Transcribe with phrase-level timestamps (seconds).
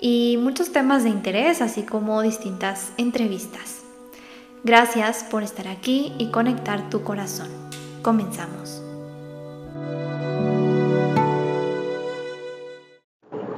[0.00, 3.82] y muchos temas de interés, así como distintas entrevistas.
[4.64, 7.48] Gracias por estar aquí y conectar tu corazón.
[8.02, 8.82] Comenzamos.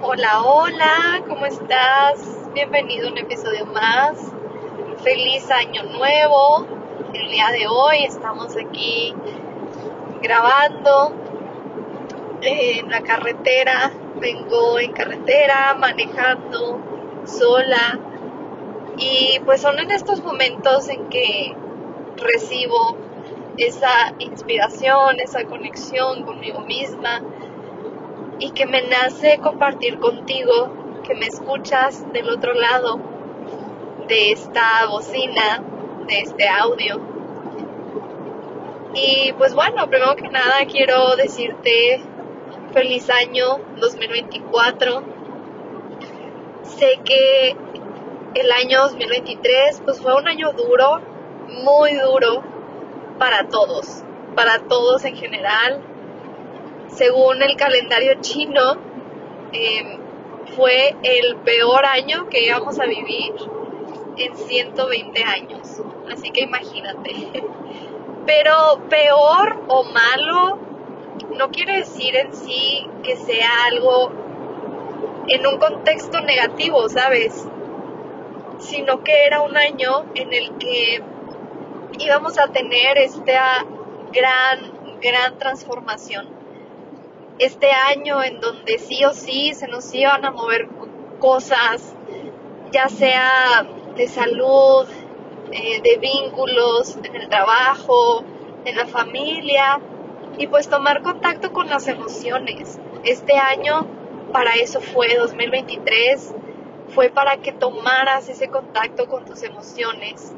[0.03, 2.21] Hola, hola, ¿cómo estás?
[2.55, 4.19] Bienvenido a un episodio más.
[5.03, 6.67] Feliz año nuevo.
[7.15, 9.15] El día de hoy estamos aquí
[10.23, 11.30] grabando
[12.43, 16.81] en la carretera, vengo en carretera, manejando
[17.25, 17.99] sola.
[18.97, 21.55] Y pues son en estos momentos en que
[22.17, 22.97] recibo
[23.57, 27.21] esa inspiración, esa conexión conmigo misma
[28.39, 32.99] y que me nace compartir contigo, que me escuchas del otro lado
[34.09, 35.63] de esta bocina,
[36.07, 37.01] de este audio.
[38.95, 42.03] Y pues bueno, primero que nada quiero decirte
[42.73, 45.03] feliz año 2024.
[46.63, 47.57] Sé que
[48.35, 51.01] el año 2023 pues fue un año duro,
[51.65, 52.43] muy duro
[53.19, 54.03] para todos,
[54.35, 55.83] para todos en general.
[56.89, 58.77] Según el calendario chino,
[59.53, 60.01] em,
[60.57, 63.35] fue el peor año que íbamos a vivir
[64.17, 65.83] en 120 años.
[66.13, 67.45] Así que imagínate.
[68.27, 70.70] Pero peor o malo
[71.37, 74.11] no quiere decir en sí que sea algo
[75.29, 77.47] en un contexto negativo, ¿sabes?
[78.59, 81.03] Sino que era un año en el que
[81.99, 83.65] íbamos a tener esta
[84.13, 86.29] gran, gran transformación.
[87.39, 90.69] Este año en donde sí o sí se nos iban a mover
[91.21, 91.95] cosas,
[92.73, 93.67] ya sea
[93.97, 94.87] de salud,
[95.53, 98.25] eh, de vínculos en el trabajo,
[98.65, 99.81] en la familia
[100.41, 102.81] y pues tomar contacto con las emociones.
[103.05, 103.87] Este año
[104.33, 106.35] para eso fue 2023,
[106.95, 110.33] fue para que tomaras ese contacto con tus emociones,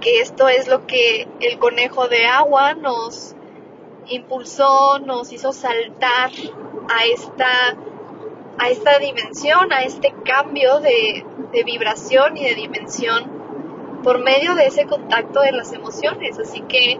[0.00, 3.36] que esto es lo que el conejo de agua nos
[4.06, 6.30] impulsó, nos hizo saltar
[6.88, 7.76] a esta,
[8.58, 14.68] a esta dimensión, a este cambio de, de vibración y de dimensión por medio de
[14.68, 16.38] ese contacto de las emociones.
[16.38, 16.98] Así que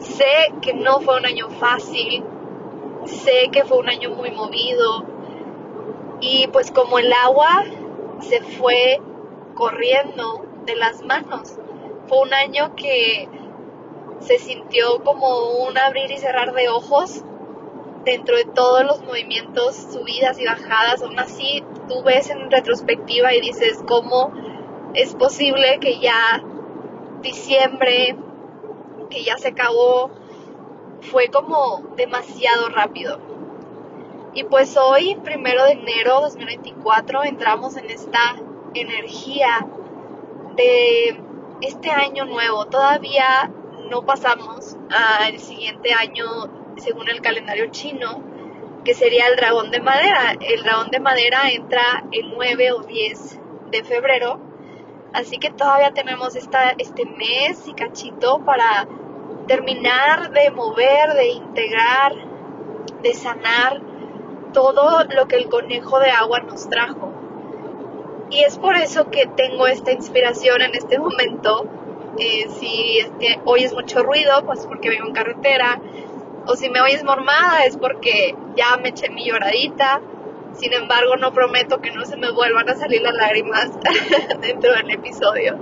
[0.00, 2.24] sé que no fue un año fácil,
[3.04, 5.04] sé que fue un año muy movido
[6.20, 7.64] y pues como el agua
[8.20, 9.00] se fue
[9.54, 11.56] corriendo de las manos,
[12.08, 13.28] fue un año que
[14.20, 17.22] se sintió como un abrir y cerrar de ojos
[18.04, 23.40] dentro de todos los movimientos, subidas y bajadas, aún así tú ves en retrospectiva y
[23.40, 24.32] dices cómo
[24.94, 26.42] es posible que ya
[27.20, 28.16] diciembre,
[29.08, 30.10] que ya se acabó,
[31.00, 33.18] fue como demasiado rápido.
[34.34, 38.36] Y pues hoy, primero de enero 2024, entramos en esta
[38.74, 39.66] energía
[40.56, 41.20] de
[41.62, 42.66] este año nuevo.
[42.66, 43.50] Todavía
[43.88, 46.26] no pasamos al siguiente año
[46.76, 48.22] según el calendario chino,
[48.84, 50.36] que sería el dragón de madera.
[50.38, 53.40] El dragón de madera entra el 9 o 10
[53.70, 54.45] de febrero
[55.16, 58.86] Así que todavía tenemos esta, este mes y cachito para
[59.46, 62.12] terminar de mover, de integrar,
[63.02, 63.80] de sanar
[64.52, 67.14] todo lo que el conejo de agua nos trajo.
[68.28, 71.64] Y es por eso que tengo esta inspiración en este momento.
[72.18, 72.98] Eh, si
[73.46, 75.80] hoy es mucho ruido, pues porque vengo en carretera.
[76.46, 80.02] O si me oyes mormada es porque ya me eché mi lloradita
[80.58, 83.70] sin embargo, no prometo que no se me vuelvan a salir las lágrimas
[84.40, 85.58] dentro del episodio.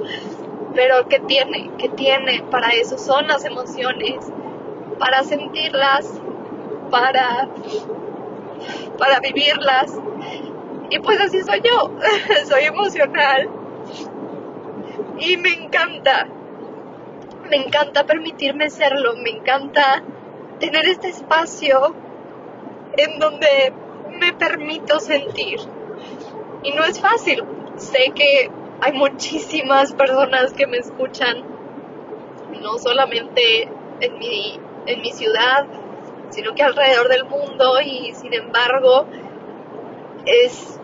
[0.74, 1.70] Pero ¿qué tiene?
[1.78, 2.42] ¿Qué tiene?
[2.50, 4.24] Para eso son las emociones,
[4.98, 6.20] para sentirlas,
[6.90, 7.48] para,
[8.98, 9.92] para vivirlas.
[10.90, 11.92] Y pues así soy yo,
[12.48, 13.48] soy emocional.
[15.18, 16.28] Y me encanta,
[17.48, 20.02] me encanta permitirme serlo, me encanta
[20.58, 21.94] tener este espacio
[22.96, 23.72] en donde
[24.18, 25.60] me permito sentir.
[26.62, 27.44] Y no es fácil.
[27.76, 28.50] Sé que
[28.80, 31.42] hay muchísimas personas que me escuchan,
[32.60, 33.68] no solamente
[34.00, 35.66] en mi, en mi ciudad,
[36.30, 39.06] sino que alrededor del mundo y sin embargo
[40.26, 40.80] es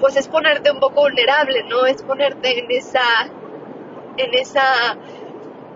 [0.00, 1.84] pues es ponerte un poco vulnerable, ¿no?
[1.84, 3.28] Es ponerte en esa,
[4.16, 4.96] en esa,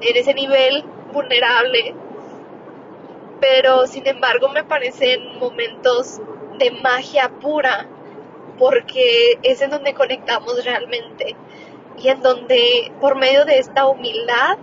[0.01, 1.95] en ese nivel vulnerable.
[3.41, 6.21] Pero sin embargo me parecen momentos
[6.59, 7.87] de magia pura,
[8.59, 11.37] porque es en donde conectamos realmente
[11.97, 14.59] y en donde por medio de esta humildad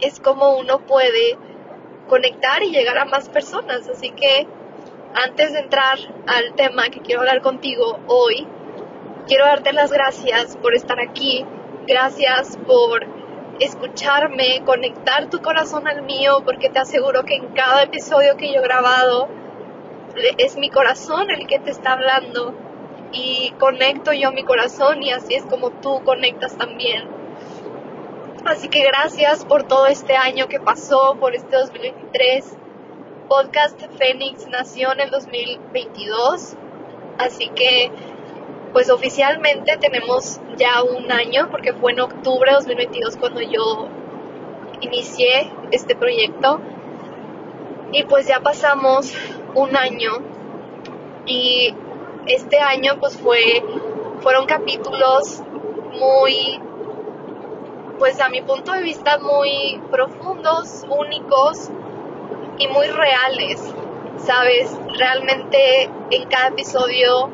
[0.00, 1.38] es como uno puede
[2.08, 3.88] conectar y llegar a más personas.
[3.88, 4.46] Así que
[5.14, 8.46] antes de entrar al tema que quiero hablar contigo hoy,
[9.26, 11.44] quiero darte las gracias por estar aquí,
[11.86, 13.06] gracias por
[13.60, 18.60] escucharme, conectar tu corazón al mío, porque te aseguro que en cada episodio que yo
[18.60, 19.28] he grabado
[20.38, 22.54] es mi corazón el que te está hablando
[23.12, 27.08] y conecto yo mi corazón y así es como tú conectas también.
[28.44, 32.58] Así que gracias por todo este año que pasó, por este 2023.
[33.28, 36.56] Podcast Fénix nació en el 2022,
[37.18, 37.90] así que
[38.74, 43.88] pues oficialmente tenemos ya un año porque fue en octubre de 2022 cuando yo
[44.82, 46.60] inicié este proyecto
[47.92, 49.14] y pues ya pasamos
[49.54, 50.12] un año
[51.26, 51.74] y
[52.26, 53.62] este año pues fue
[54.20, 55.42] fueron capítulos
[55.98, 56.60] muy
[57.98, 61.70] pues a mi punto de vista muy profundos, únicos
[62.58, 63.62] y muy reales.
[64.16, 67.30] Sabes, realmente en cada episodio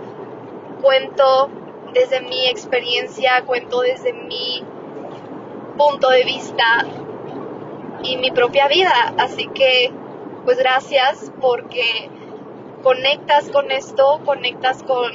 [0.83, 1.51] cuento
[1.93, 4.63] desde mi experiencia, cuento desde mi
[5.77, 6.85] punto de vista
[8.03, 9.15] y mi propia vida.
[9.19, 9.91] Así que,
[10.45, 12.11] pues gracias porque
[12.83, 15.13] conectas con esto, conectas con,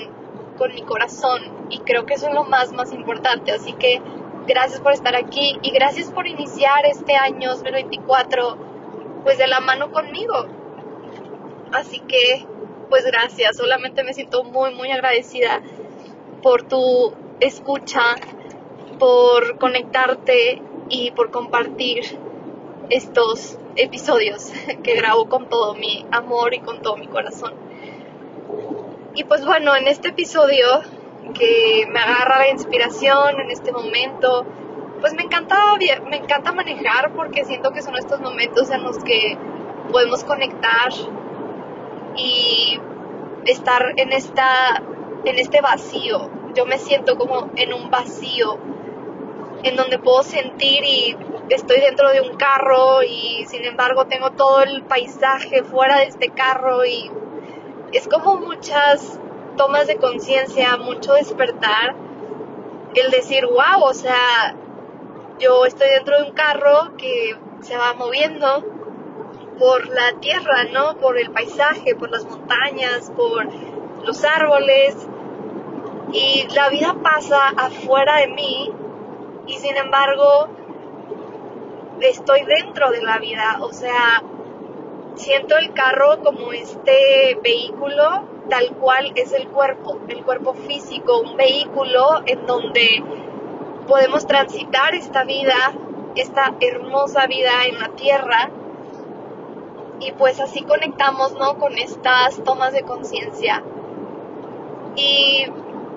[0.58, 3.52] con mi corazón y creo que eso es lo más, más importante.
[3.52, 4.02] Así que
[4.48, 8.58] gracias por estar aquí y gracias por iniciar este año 2024
[9.24, 10.46] pues de la mano conmigo.
[11.72, 12.46] Así que
[12.90, 15.62] pues gracias, solamente me siento muy, muy agradecida
[16.44, 18.16] por tu escucha,
[19.00, 22.04] por conectarte y por compartir
[22.90, 24.52] estos episodios
[24.84, 27.54] que grabo con todo mi amor y con todo mi corazón.
[29.14, 30.82] Y pues bueno, en este episodio
[31.34, 34.46] que me agarra la inspiración en este momento,
[35.00, 35.58] pues me encanta,
[36.10, 39.38] me encanta manejar porque siento que son estos momentos en los que
[39.92, 40.92] podemos conectar
[42.16, 42.80] y
[43.46, 44.82] estar en esta
[45.26, 46.30] en este vacío.
[46.54, 48.58] Yo me siento como en un vacío
[49.64, 51.18] en donde puedo sentir y
[51.50, 56.30] estoy dentro de un carro y sin embargo tengo todo el paisaje fuera de este
[56.30, 57.12] carro y
[57.92, 59.20] es como muchas
[59.56, 61.96] tomas de conciencia, mucho despertar,
[62.96, 64.56] el decir, wow, o sea,
[65.40, 68.64] yo estoy dentro de un carro que se va moviendo
[69.60, 70.98] por la tierra, ¿no?
[70.98, 73.48] Por el paisaje, por las montañas, por
[74.04, 74.96] los árboles.
[76.14, 78.72] Y la vida pasa afuera de mí
[79.48, 80.50] y sin embargo
[82.02, 84.22] estoy dentro de la vida, o sea,
[85.16, 91.36] siento el carro como este vehículo tal cual es el cuerpo, el cuerpo físico, un
[91.38, 93.04] vehículo en donde
[93.88, 95.56] podemos transitar esta vida,
[96.16, 98.52] esta hermosa vida en la tierra
[100.00, 101.58] y pues así conectamos, ¿no?
[101.58, 103.64] Con estas tomas de conciencia.
[104.96, 105.46] Y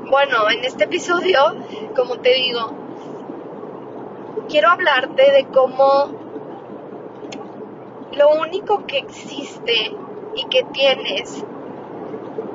[0.08, 1.54] bueno, en este episodio,
[1.94, 2.70] como te digo,
[4.48, 6.12] quiero hablarte de cómo
[8.12, 9.94] lo único que existe
[10.34, 11.44] y que tienes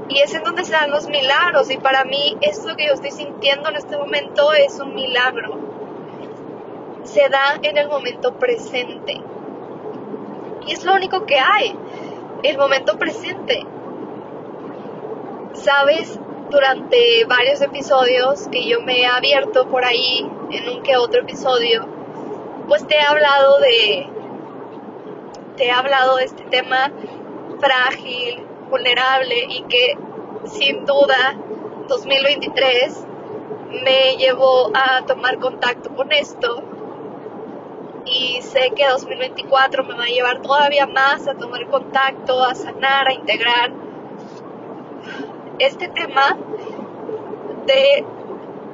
[0.10, 1.70] y es en donde se dan los milagros.
[1.72, 5.58] Y para mí esto que yo estoy sintiendo en este momento es un milagro.
[7.04, 9.22] Se da en el momento presente.
[10.66, 11.76] Y es lo único que hay
[12.44, 13.66] el momento presente.
[15.54, 21.22] Sabes durante varios episodios que yo me he abierto por ahí en un que otro
[21.22, 21.88] episodio
[22.68, 24.08] pues te he hablado de
[25.58, 26.92] te he hablado de este tema
[27.60, 29.98] frágil, vulnerable y que
[30.46, 31.36] sin duda
[31.88, 33.06] 2023
[33.84, 36.64] me llevó a tomar contacto con esto.
[38.06, 43.08] Y sé que 2024 me va a llevar todavía más a tomar contacto, a sanar,
[43.08, 43.72] a integrar
[45.60, 46.38] este tema
[47.66, 48.06] de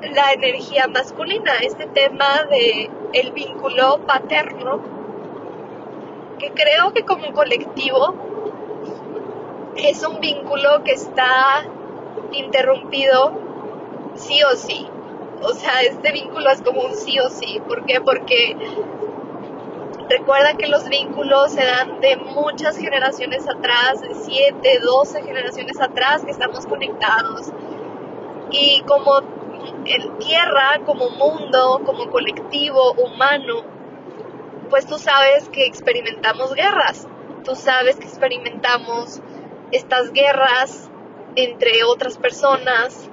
[0.01, 4.82] la energía masculina, este tema de el vínculo paterno
[6.39, 8.15] que creo que como colectivo
[9.75, 11.65] es un vínculo que está
[12.32, 13.34] interrumpido
[14.15, 14.88] sí o sí.
[15.41, 17.62] O sea, este vínculo es como un sí o sí.
[17.68, 18.01] ¿Por qué?
[18.01, 18.56] Porque
[20.10, 26.25] recuerda que los vínculos se dan de muchas generaciones atrás, de 7, 12 generaciones atrás
[26.25, 27.51] que estamos conectados.
[28.51, 29.22] Y como
[30.20, 33.63] tierra, como mundo, como colectivo humano,
[34.70, 37.08] pues tú sabes que experimentamos guerras,
[37.44, 39.22] tú sabes que experimentamos
[39.72, 40.89] estas guerras
[41.36, 43.10] entre otras personas,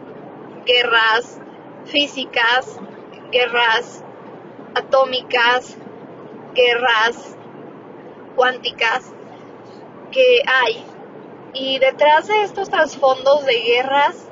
[0.65, 1.41] guerras
[1.85, 2.79] físicas,
[3.31, 4.05] guerras
[4.75, 5.77] atómicas,
[6.55, 7.37] guerras
[8.35, 9.13] cuánticas
[10.13, 10.85] que hay.
[11.55, 14.29] Y detrás de estos trasfondos de guerras,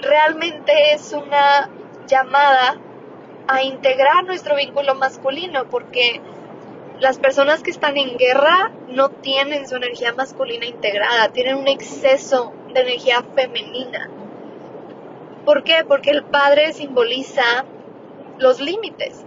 [0.00, 1.70] realmente es una
[2.06, 2.76] llamada
[3.48, 6.20] a integrar nuestro vínculo masculino, porque
[6.98, 12.52] las personas que están en guerra no tienen su energía masculina integrada, tienen un exceso
[12.72, 14.10] de energía femenina.
[15.44, 15.84] ¿Por qué?
[15.86, 17.64] Porque el padre simboliza
[18.38, 19.24] los límites.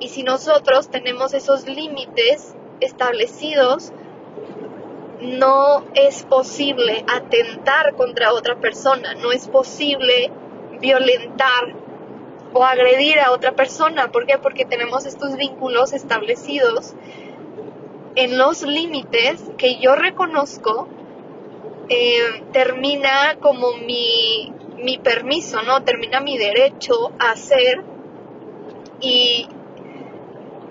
[0.00, 3.92] Y si nosotros tenemos esos límites establecidos,
[5.20, 10.30] no es posible atentar contra otra persona, no es posible
[10.80, 11.74] violentar
[12.52, 14.10] o agredir a otra persona.
[14.10, 14.38] ¿Por qué?
[14.38, 16.94] Porque tenemos estos vínculos establecidos
[18.14, 20.88] en los límites que yo reconozco,
[21.88, 25.82] eh, termina como mi, mi permiso, ¿no?
[25.84, 27.82] Termina mi derecho a hacer
[29.00, 29.46] y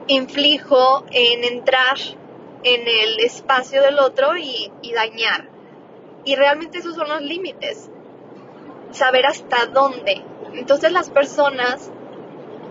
[0.07, 1.97] inflijo en entrar
[2.63, 5.49] en el espacio del otro y, dañar.
[6.25, 7.89] Y realmente esos son los límites.
[8.91, 10.23] Saber hasta dónde.
[10.53, 11.91] Entonces las personas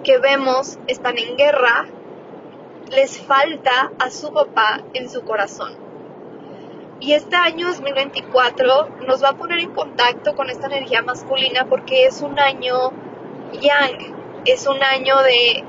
[0.05, 1.87] que vemos están en guerra,
[2.91, 5.87] les falta a su papá en su corazón.
[7.01, 12.07] Y este año 2024 nos va a poner en contacto con esta energía masculina porque
[12.07, 12.91] es un año
[13.61, 15.65] yang, es un año de,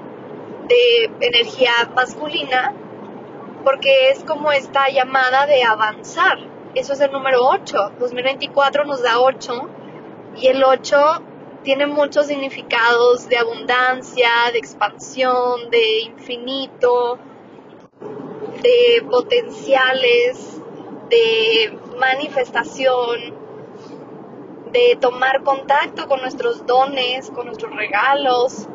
[1.21, 2.73] energía masculina
[3.67, 6.39] porque es como esta llamada de avanzar.
[6.73, 7.95] Eso es el número 8.
[7.99, 9.69] 2024 nos da 8
[10.37, 10.97] y el 8
[11.63, 17.19] tiene muchos significados de abundancia, de expansión, de infinito,
[18.63, 20.61] de potenciales,
[21.09, 23.35] de manifestación,
[24.71, 28.69] de tomar contacto con nuestros dones, con nuestros regalos,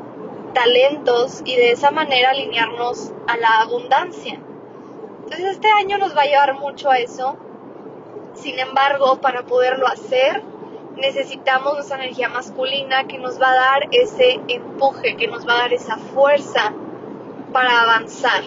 [0.52, 4.38] talentos y de esa manera alinearnos a la abundancia.
[5.32, 7.38] Entonces este año nos va a llevar mucho a eso.
[8.34, 10.42] Sin embargo, para poderlo hacer,
[10.96, 15.58] necesitamos esa energía masculina que nos va a dar ese empuje, que nos va a
[15.60, 16.74] dar esa fuerza
[17.50, 18.42] para avanzar.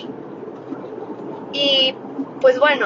[1.54, 1.96] Y
[2.40, 2.86] pues bueno,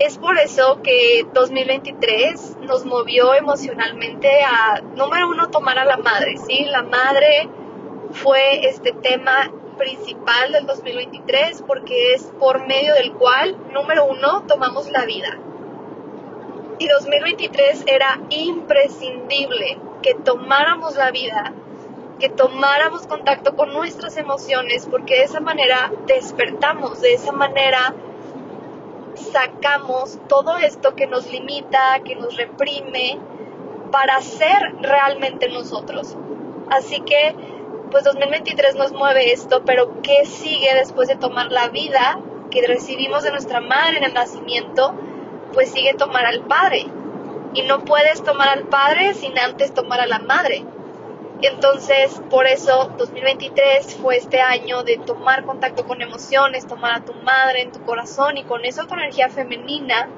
[0.00, 6.36] es por eso que 2023 nos movió emocionalmente a, número uno, tomar a la madre,
[6.36, 6.64] ¿sí?
[6.64, 7.48] La madre
[8.10, 9.52] fue este tema
[9.82, 15.36] principal del 2023 porque es por medio del cual, número uno, tomamos la vida.
[16.78, 21.52] Y 2023 era imprescindible que tomáramos la vida,
[22.20, 27.92] que tomáramos contacto con nuestras emociones, porque de esa manera despertamos, de esa manera
[29.14, 33.18] sacamos todo esto que nos limita, que nos reprime,
[33.90, 36.16] para ser realmente nosotros.
[36.70, 37.34] Así que
[37.92, 42.18] pues 2023 nos mueve esto, pero ¿qué sigue después de tomar la vida
[42.50, 44.94] que recibimos de nuestra madre en el nacimiento?
[45.52, 46.86] Pues sigue tomar al padre.
[47.52, 50.64] Y no puedes tomar al padre sin antes tomar a la madre.
[51.42, 57.12] Entonces, por eso 2023 fue este año de tomar contacto con emociones, tomar a tu
[57.12, 60.08] madre en tu corazón y con eso tu energía femenina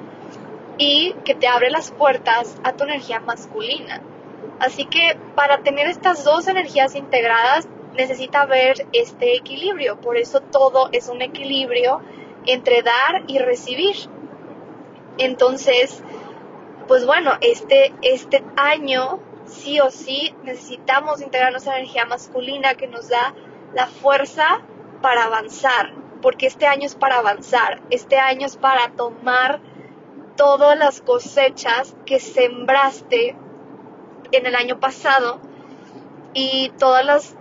[0.78, 4.00] y que te abre las puertas a tu energía masculina.
[4.60, 10.00] Así que para tener estas dos energías integradas necesita haber este equilibrio.
[10.00, 12.00] Por eso todo es un equilibrio
[12.46, 13.96] entre dar y recibir.
[15.18, 16.02] Entonces,
[16.88, 23.08] pues bueno, este, este año sí o sí necesitamos integrar nuestra energía masculina que nos
[23.08, 23.34] da
[23.74, 24.62] la fuerza
[25.02, 29.60] para avanzar, porque este año es para avanzar, este año es para tomar
[30.36, 33.36] todas las cosechas que sembraste
[34.36, 35.40] en el año pasado
[36.32, 37.34] y todos los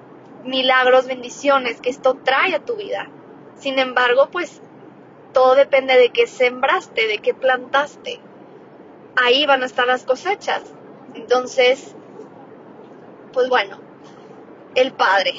[0.43, 3.09] milagros, bendiciones que esto trae a tu vida.
[3.57, 4.61] Sin embargo, pues
[5.33, 8.19] todo depende de qué sembraste, de qué plantaste.
[9.15, 10.63] Ahí van a estar las cosechas.
[11.15, 11.95] Entonces,
[13.31, 13.79] pues bueno,
[14.75, 15.33] el padre.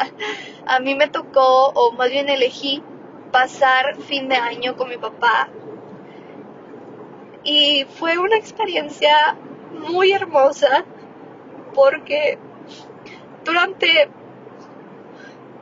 [0.66, 2.82] a mí me tocó, o más bien elegí,
[3.30, 5.48] pasar fin de año con mi papá.
[7.44, 9.36] Y fue una experiencia
[9.72, 10.84] muy hermosa
[11.74, 12.38] porque
[13.44, 14.08] durante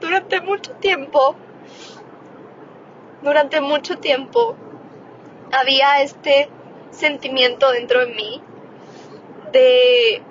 [0.00, 1.36] durante mucho tiempo
[3.22, 4.56] durante mucho tiempo
[5.52, 6.48] había este
[6.90, 8.42] sentimiento dentro de mí
[9.52, 10.22] de,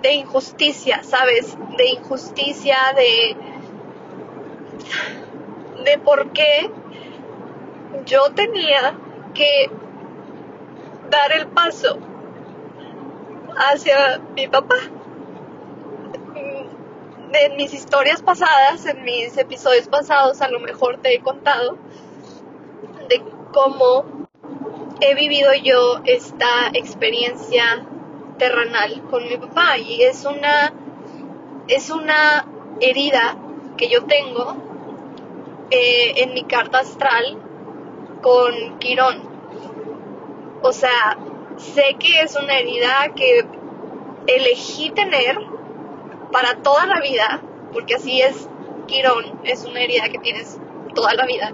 [0.00, 1.56] de injusticia, ¿sabes?
[1.76, 3.36] De injusticia, de,
[5.84, 6.70] de por qué
[8.06, 8.94] yo tenía
[9.34, 9.70] que
[11.10, 11.98] dar el paso
[13.60, 14.76] hacia mi papá.
[17.32, 21.78] En mis historias pasadas, en mis episodios pasados, a lo mejor te he contado
[23.08, 24.26] de cómo
[25.00, 27.86] he vivido yo esta experiencia
[28.38, 30.72] terrenal con mi papá y es una
[31.68, 32.46] es una
[32.80, 33.36] herida
[33.76, 34.56] que yo tengo
[35.70, 37.38] eh, en mi carta astral
[38.22, 39.22] con Quirón.
[40.62, 41.16] O sea,
[41.60, 43.46] sé que es una herida que
[44.26, 45.38] elegí tener
[46.32, 47.40] para toda la vida,
[47.72, 48.48] porque así es
[48.86, 50.58] Quirón, es una herida que tienes
[50.94, 51.52] toda la vida.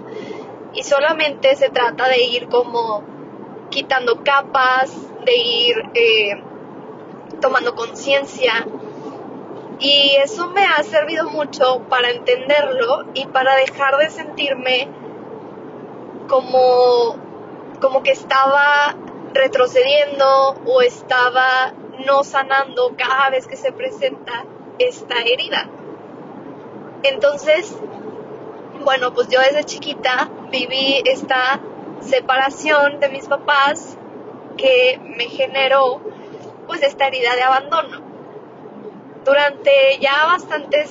[0.73, 3.03] Y solamente se trata de ir como
[3.69, 4.95] quitando capas,
[5.25, 6.43] de ir eh,
[7.41, 8.65] tomando conciencia.
[9.79, 14.87] Y eso me ha servido mucho para entenderlo y para dejar de sentirme
[16.27, 17.15] como,
[17.79, 18.95] como que estaba
[19.33, 21.73] retrocediendo o estaba
[22.05, 24.45] no sanando cada vez que se presenta
[24.79, 25.69] esta herida.
[27.03, 27.75] Entonces,
[28.83, 31.59] bueno, pues yo desde chiquita viví esta
[32.01, 33.97] separación de mis papás
[34.57, 36.01] que me generó
[36.67, 38.01] pues esta herida de abandono.
[39.23, 40.89] Durante ya bastantes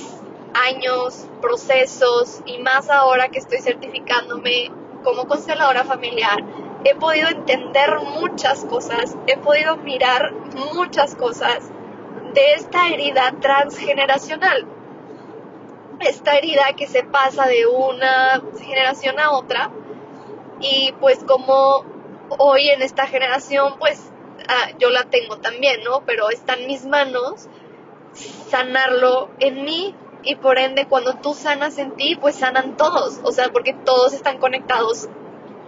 [0.55, 4.71] años, procesos y más ahora que estoy certificándome
[5.05, 6.43] como consteladora familiar,
[6.89, 10.33] he podido entender muchas cosas, he podido mirar
[10.73, 11.69] muchas cosas
[12.33, 14.69] de esta herida transgeneracional.
[15.99, 19.73] Esta herida que se pasa de una generación a otra
[20.61, 21.85] y pues como
[22.39, 24.13] hoy en esta generación pues
[24.49, 26.03] ah, yo la tengo también, ¿no?
[26.07, 27.49] Pero está en mis manos
[28.49, 33.33] sanarlo en mí y por ende cuando tú sanas en ti pues sanan todos, o
[33.33, 35.09] sea, porque todos están conectados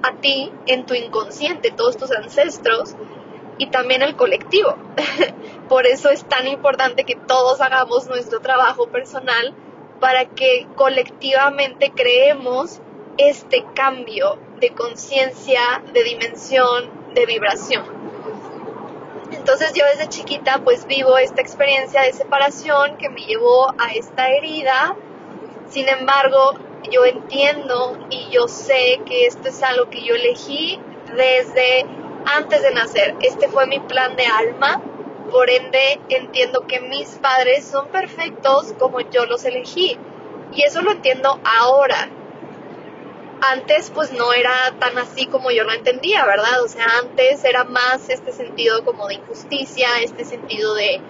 [0.02, 2.94] a ti en tu inconsciente, todos tus ancestros
[3.58, 4.76] y también el colectivo.
[5.68, 9.54] por eso es tan importante que todos hagamos nuestro trabajo personal
[10.00, 12.80] para que colectivamente creemos
[13.18, 17.84] este cambio de conciencia, de dimensión, de vibración.
[19.32, 24.28] Entonces yo desde chiquita pues vivo esta experiencia de separación que me llevó a esta
[24.30, 24.96] herida.
[25.68, 26.54] Sin embargo,
[26.90, 30.80] yo entiendo y yo sé que esto es algo que yo elegí
[31.14, 31.86] desde
[32.24, 33.14] antes de nacer.
[33.20, 34.82] Este fue mi plan de alma.
[35.30, 39.98] Por ende, entiendo que mis padres son perfectos como yo los elegí.
[40.52, 42.08] Y eso lo entiendo ahora
[43.40, 46.62] antes pues no era tan así como yo lo entendía, ¿verdad?
[46.64, 51.00] O sea, antes era más este sentido como de injusticia, este sentido de,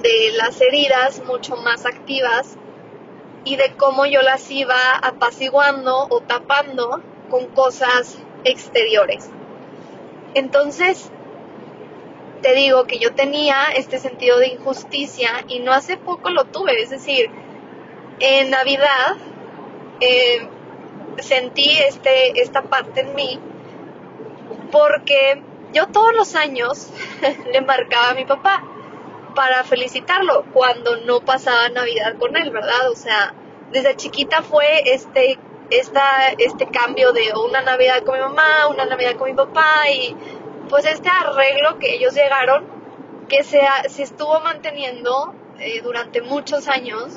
[0.00, 2.56] de las heridas mucho más activas
[3.44, 9.30] y de cómo yo las iba apaciguando o tapando con cosas exteriores.
[10.34, 11.10] Entonces,
[12.42, 16.80] te digo que yo tenía este sentido de injusticia y no hace poco lo tuve,
[16.82, 17.30] es decir,
[18.20, 19.16] en Navidad
[20.00, 20.48] eh,
[21.18, 23.38] sentí este, esta parte en mí
[24.70, 26.88] porque yo todos los años
[27.52, 28.64] le marcaba a mi papá
[29.34, 32.90] para felicitarlo cuando no pasaba Navidad con él, ¿verdad?
[32.90, 33.34] O sea,
[33.70, 35.38] desde chiquita fue este,
[35.70, 40.16] esta, este cambio de una Navidad con mi mamá, una Navidad con mi papá y
[40.68, 42.66] pues este arreglo que ellos llegaron
[43.28, 47.12] que se, se estuvo manteniendo eh, durante muchos años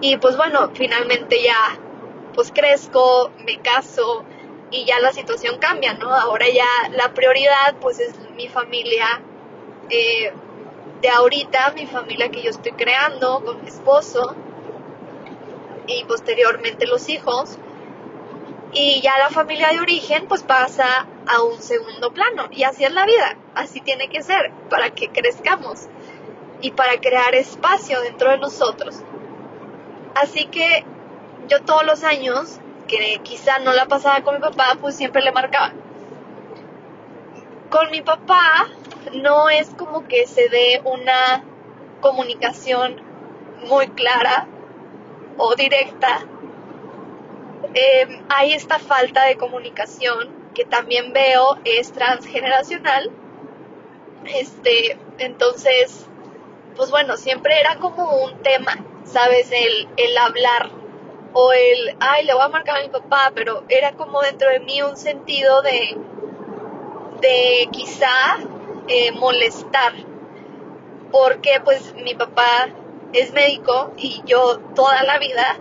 [0.00, 1.78] y pues bueno, finalmente ya
[2.34, 4.24] pues crezco, me caso
[4.70, 6.12] y ya la situación cambia, ¿no?
[6.12, 9.22] Ahora ya la prioridad pues es mi familia
[9.90, 10.32] eh,
[11.04, 14.34] de ahorita, mi familia que yo estoy creando con mi esposo
[15.86, 17.58] y posteriormente los hijos.
[18.72, 22.48] Y ya la familia de origen pues pasa a un segundo plano.
[22.50, 25.88] Y así es la vida, así tiene que ser para que crezcamos
[26.62, 28.96] y para crear espacio dentro de nosotros.
[30.14, 30.86] Así que
[31.48, 35.32] yo todos los años, que quizá no la pasaba con mi papá, pues siempre le
[35.32, 35.74] marcaba.
[37.70, 38.68] Con mi papá
[39.12, 41.44] no es como que se dé una
[42.00, 43.00] comunicación
[43.66, 44.46] muy clara
[45.38, 46.20] o directa.
[47.74, 53.10] Em, hay esta falta de comunicación que también veo es transgeneracional.
[54.26, 56.06] Este, entonces,
[56.76, 59.50] pues bueno, siempre era como un tema, ¿sabes?
[59.50, 60.70] El, el hablar
[61.32, 64.60] o el, ay, le voy a marcar a mi papá, pero era como dentro de
[64.60, 65.96] mí un sentido de,
[67.20, 68.38] de quizá
[68.88, 69.92] eh, molestar,
[71.10, 72.68] porque pues mi papá
[73.12, 75.58] es médico y yo toda la vida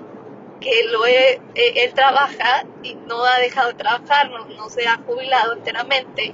[0.60, 4.98] que lo he, él trabaja y no ha dejado de trabajar, no, no se ha
[4.98, 6.34] jubilado enteramente,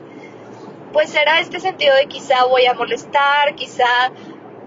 [0.93, 4.11] pues era este sentido de quizá voy a molestar, quizá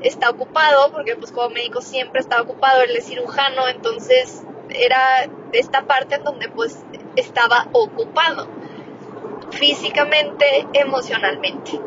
[0.03, 5.87] está ocupado, porque pues como médico siempre está ocupado, él es cirujano, entonces era esta
[5.87, 6.79] parte en donde pues
[7.17, 8.49] estaba ocupado
[9.53, 11.81] físicamente, emocionalmente.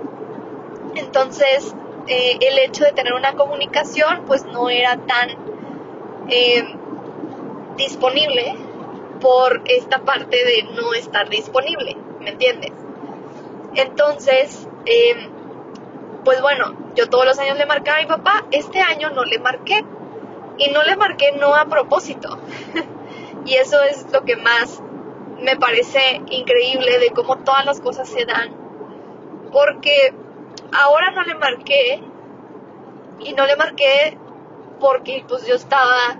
[0.95, 1.75] Entonces,
[2.07, 5.29] eh, el hecho de tener una comunicación pues no era tan
[6.29, 6.63] eh,
[7.77, 8.55] disponible
[9.19, 12.71] por esta parte de no estar disponible, ¿me entiendes?
[13.75, 15.29] Entonces, eh,
[16.23, 19.39] pues bueno, yo todos los años le marcaba a mi papá, este año no le
[19.39, 19.83] marqué.
[20.57, 22.37] Y no le marqué no a propósito.
[23.45, 24.81] y eso es lo que más
[25.45, 28.53] me parece increíble de cómo todas las cosas se dan.
[29.51, 30.13] Porque
[30.73, 32.01] ahora no le marqué
[33.19, 34.17] y no le marqué
[34.79, 36.17] porque pues yo estaba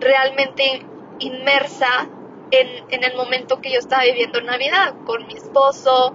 [0.00, 0.84] realmente
[1.20, 2.08] inmersa
[2.50, 6.14] en, en, el momento que yo estaba viviendo Navidad con mi esposo,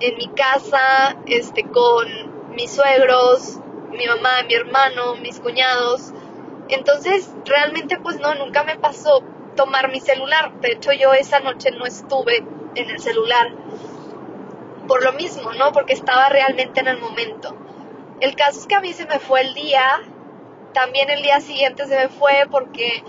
[0.00, 3.58] en mi casa, este, con mis suegros,
[3.90, 6.12] mi mamá, mi hermano, mis cuñados.
[6.68, 9.22] Entonces, realmente pues no, nunca me pasó
[9.54, 10.52] tomar mi celular.
[10.60, 13.52] De hecho, yo esa noche no estuve en el celular.
[14.86, 15.72] Por lo mismo, ¿no?
[15.72, 17.56] Porque estaba realmente en el momento.
[18.20, 20.00] El caso es que a mí se me fue el día,
[20.72, 23.02] también el día siguiente se me fue porque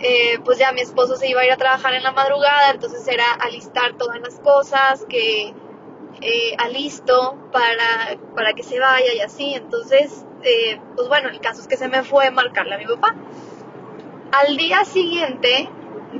[0.00, 3.06] eh, pues ya mi esposo se iba a ir a trabajar en la madrugada, entonces
[3.06, 5.54] era alistar todas las cosas que
[6.20, 9.54] eh, alisto para, para que se vaya y así.
[9.54, 13.14] Entonces, eh, pues bueno, el caso es que se me fue marcarle a mi papá.
[14.32, 15.68] Al día siguiente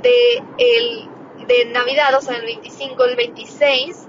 [0.03, 1.09] de, el,
[1.47, 4.07] de Navidad, o sea, el 25, el 26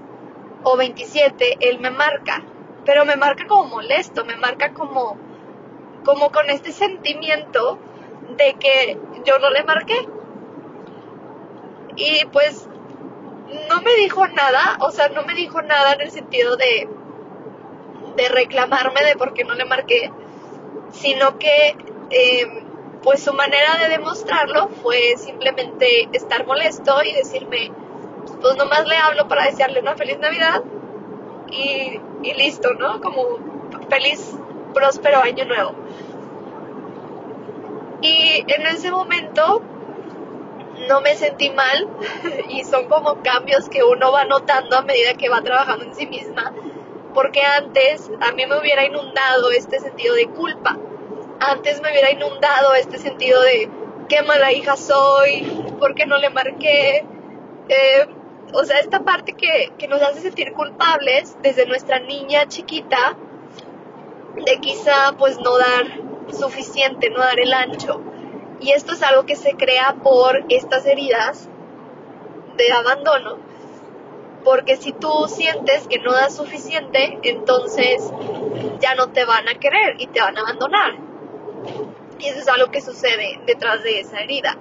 [0.63, 2.43] o 27, él me marca.
[2.85, 5.17] Pero me marca como molesto, me marca como,
[6.03, 7.79] como con este sentimiento
[8.37, 10.07] de que yo no le marqué.
[11.95, 12.67] Y pues
[13.69, 16.87] no me dijo nada, o sea, no me dijo nada en el sentido de,
[18.15, 20.11] de reclamarme de por qué no le marqué,
[20.91, 21.75] sino que
[22.09, 22.64] em,
[23.05, 27.71] pues su manera de demostrarlo fue simplemente estar molesto y decirme,
[28.41, 30.63] pues nomás le hablo para desearle una feliz Navidad
[31.51, 32.99] y, y listo, ¿no?
[33.01, 33.37] Como
[33.91, 34.35] feliz,
[34.73, 35.75] próspero año nuevo.
[38.01, 39.61] Y en ese momento
[40.89, 41.87] no me sentí mal
[42.49, 46.07] y son como cambios que uno va notando a medida que va trabajando en sí
[46.07, 46.53] misma,
[47.13, 50.79] porque antes a mí me hubiera inundado este sentido de culpa,
[51.39, 53.69] antes me hubiera inundado este sentido de
[54.09, 55.41] qué mala hija soy,
[55.79, 57.05] por qué no le marqué,
[57.69, 58.07] eh,
[58.53, 63.17] o sea, esta parte que, que nos hace sentir culpables desde nuestra niña chiquita,
[64.35, 65.85] de quizá pues no dar
[66.31, 68.01] suficiente, no dar el ancho.
[68.59, 71.49] Y esto es algo que se crea por estas heridas
[72.57, 73.37] de abandono.
[74.43, 78.11] Porque si tú sientes que no das suficiente, entonces
[78.79, 80.95] ya no te van a querer y te van a abandonar.
[82.19, 84.57] Y eso es algo que sucede detrás de esa herida.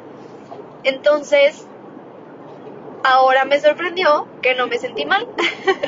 [0.83, 1.67] Entonces,
[3.05, 5.27] ahora me sorprendió que no me sentí mal.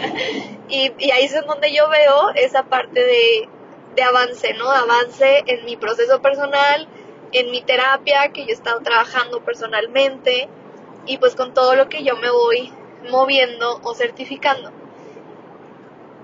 [0.68, 3.48] y, ahí es donde yo veo esa parte de,
[3.94, 4.70] de avance, ¿no?
[4.70, 6.86] Avance en mi proceso personal,
[7.32, 10.48] en mi terapia que yo he estado trabajando personalmente
[11.06, 12.72] y pues con todo lo que yo me voy
[13.10, 14.70] moviendo o certificando.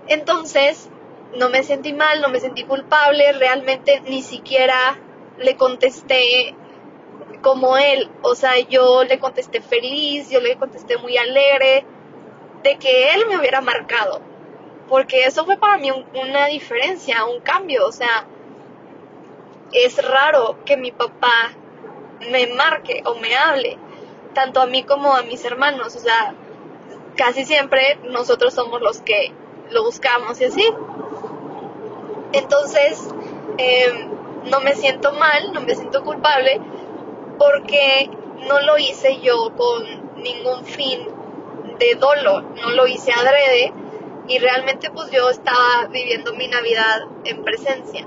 [0.09, 0.89] Entonces,
[1.37, 4.99] no me sentí mal, no me sentí culpable, realmente ni siquiera
[5.39, 6.55] le contesté
[7.43, 11.85] como él, o sea, yo le contesté feliz, yo le contesté muy alegre
[12.63, 14.21] de que él me hubiera marcado,
[14.89, 18.27] porque eso fue para mí una diferencia, un cambio, o sea,
[19.73, 21.53] es raro que mi papá
[22.31, 23.79] me marque o me hable,
[24.35, 25.97] tanto a mí como a mis hermanos.
[25.97, 26.35] O sea,
[27.17, 29.33] casi siempre nosotros somos los que
[29.71, 30.65] lo buscamos y así.
[32.33, 33.09] Entonces,
[33.59, 34.11] em,
[34.51, 36.61] no me siento mal, no me siento culpable,
[37.39, 38.11] porque
[38.49, 41.01] no lo hice yo con ningún fin
[41.79, 43.73] de dolo, no lo hice adrede
[44.29, 48.07] y realmente pues yo estaba viviendo mi Navidad en presencia.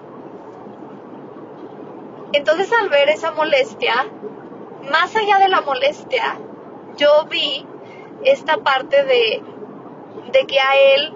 [2.33, 4.07] Entonces al ver esa molestia,
[4.91, 6.39] más allá de la molestia,
[6.97, 7.65] yo vi
[8.23, 9.41] esta parte de,
[10.31, 11.13] de que a él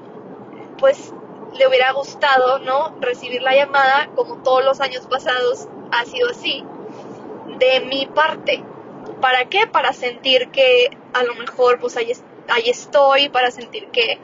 [0.78, 1.14] pues
[1.58, 2.96] le hubiera gustado, ¿no?
[3.00, 6.64] Recibir la llamada, como todos los años pasados ha sido así,
[7.58, 8.64] de mi parte.
[9.22, 9.68] ¿Para qué?
[9.68, 12.12] Para sentir que a lo mejor pues ahí,
[12.48, 14.20] ahí estoy, para sentir que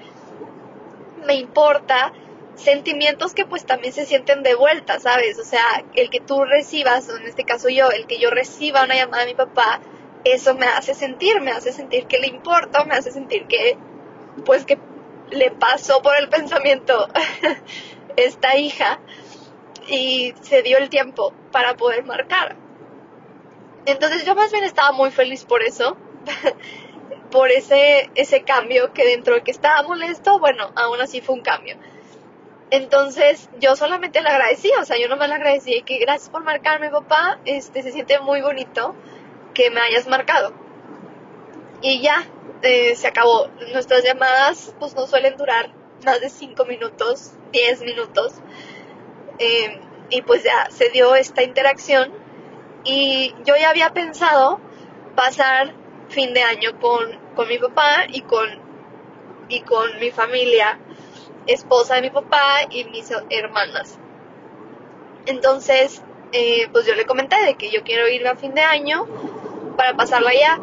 [1.25, 2.13] me importa,
[2.55, 5.39] sentimientos que pues también se sienten de vuelta, ¿sabes?
[5.39, 8.83] O sea, el que tú recibas, o en este caso yo, el que yo reciba
[8.83, 9.81] una llamada de mi papá,
[10.23, 13.77] eso me hace sentir, me hace sentir que le importa, me hace sentir que,
[14.45, 14.79] pues que
[15.31, 17.07] le pasó por el pensamiento
[18.15, 18.99] esta hija
[19.88, 22.55] y se dio el tiempo para poder marcar.
[23.85, 25.97] Entonces yo más bien estaba muy feliz por eso,
[27.31, 31.41] por ese, ese cambio que dentro de que estaba molesto, bueno, aún así fue un
[31.41, 31.77] cambio.
[32.71, 36.43] Entonces yo solamente le agradecí, o sea, yo no me le agradecí que gracias por
[36.43, 38.95] marcarme papá, este se siente muy bonito
[39.53, 40.53] que me hayas marcado.
[41.81, 42.25] Y ya,
[42.95, 43.47] se acabó.
[43.71, 45.71] Nuestras llamadas pues no suelen durar
[46.06, 48.34] más de 5 minutos, 10 minutos.
[49.39, 52.13] Eh, y pues ya se dio esta interacción
[52.84, 54.60] y yo ya había pensado
[55.15, 55.73] pasar
[56.10, 58.47] fin de año con, con mi papá y con,
[59.49, 60.80] y con mi familia
[61.47, 63.97] esposa de mi papá y mis hermanas.
[65.25, 69.08] Entonces, eh, pues yo le comenté de que yo quiero ir a fin de año
[69.78, 70.60] para pasarla allá.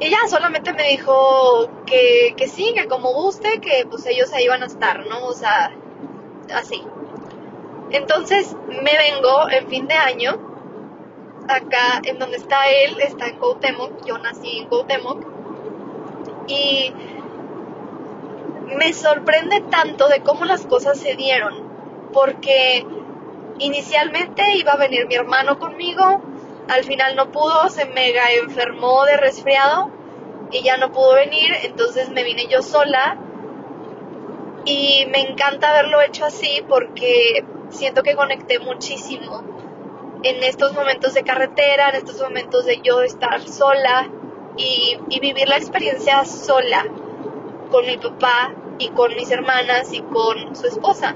[0.00, 4.62] Ya solamente me dijo que, que sí, que como guste, que pues ellos ahí van
[4.62, 5.26] a estar, ¿no?
[5.26, 5.70] O sea,
[6.54, 6.82] así.
[7.90, 10.32] Entonces me vengo en fin de año,
[11.48, 15.24] acá en donde está él, está en Cuauhtémoc, yo nací en Cuauhtémoc,
[16.48, 16.92] y
[18.76, 21.54] me sorprende tanto de cómo las cosas se dieron,
[22.12, 22.86] porque
[23.58, 26.20] inicialmente iba a venir mi hermano conmigo,
[26.68, 29.90] al final no pudo, se mega enfermó de resfriado
[30.50, 33.18] y ya no pudo venir, entonces me vine yo sola
[34.64, 39.42] y me encanta haberlo hecho así porque siento que conecté muchísimo
[40.22, 44.08] en estos momentos de carretera, en estos momentos de yo estar sola
[44.56, 46.86] y, vivir la experiencia sola
[47.70, 51.14] con mi papá y con mis hermanas y con su esposa.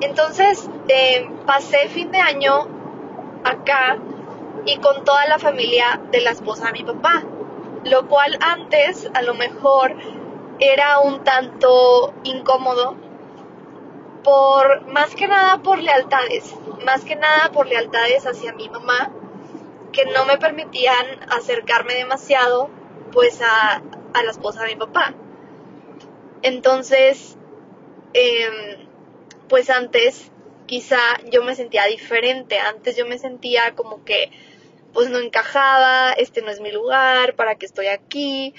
[0.00, 2.79] Entonces eh, pasé fin de año
[3.44, 3.98] acá
[4.66, 7.22] y con toda la familia de la esposa de mi papá,
[7.84, 9.94] lo cual antes a lo mejor
[10.58, 12.96] era un tanto incómodo
[14.22, 19.10] por más que nada por lealtades, más que nada por lealtades hacia mi mamá
[19.92, 22.68] que no me permitían acercarme demasiado
[23.12, 23.82] pues a,
[24.14, 25.14] a la esposa de mi papá.
[26.42, 27.36] Entonces,
[28.12, 28.86] em,
[29.48, 30.30] pues antes
[30.70, 31.00] quizá
[31.32, 34.30] yo me sentía diferente, antes yo me sentía como que
[34.92, 38.54] pues no encajaba, este no es mi lugar, para qué estoy aquí,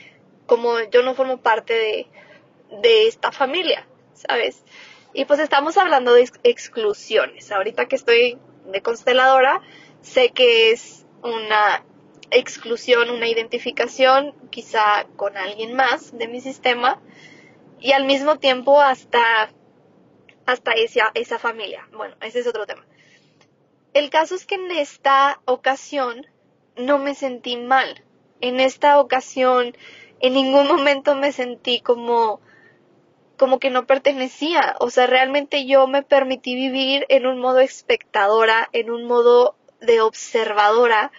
[0.45, 2.07] como yo no formo parte de,
[2.81, 4.61] de esta familia, ¿sabes?
[5.13, 7.49] Y pues estamos hablando de exclusiones.
[7.49, 9.61] Ahorita que estoy de consteladora,
[10.01, 11.85] sé que es una
[12.29, 17.01] exclusión, una identificación quizá con alguien más de mi sistema,
[17.79, 19.53] y al mismo tiempo hasta,
[20.45, 21.87] hasta esa, esa familia.
[21.91, 22.85] Bueno, ese es otro tema.
[23.93, 26.25] El caso es que en esta ocasión
[26.75, 28.03] no me sentí mal.
[28.39, 29.75] En esta ocasión
[30.19, 32.41] en ningún momento me sentí como
[33.37, 38.69] como que no pertenecía, o sea, realmente yo me permití vivir en un modo espectadora,
[38.71, 41.11] en un modo de observadora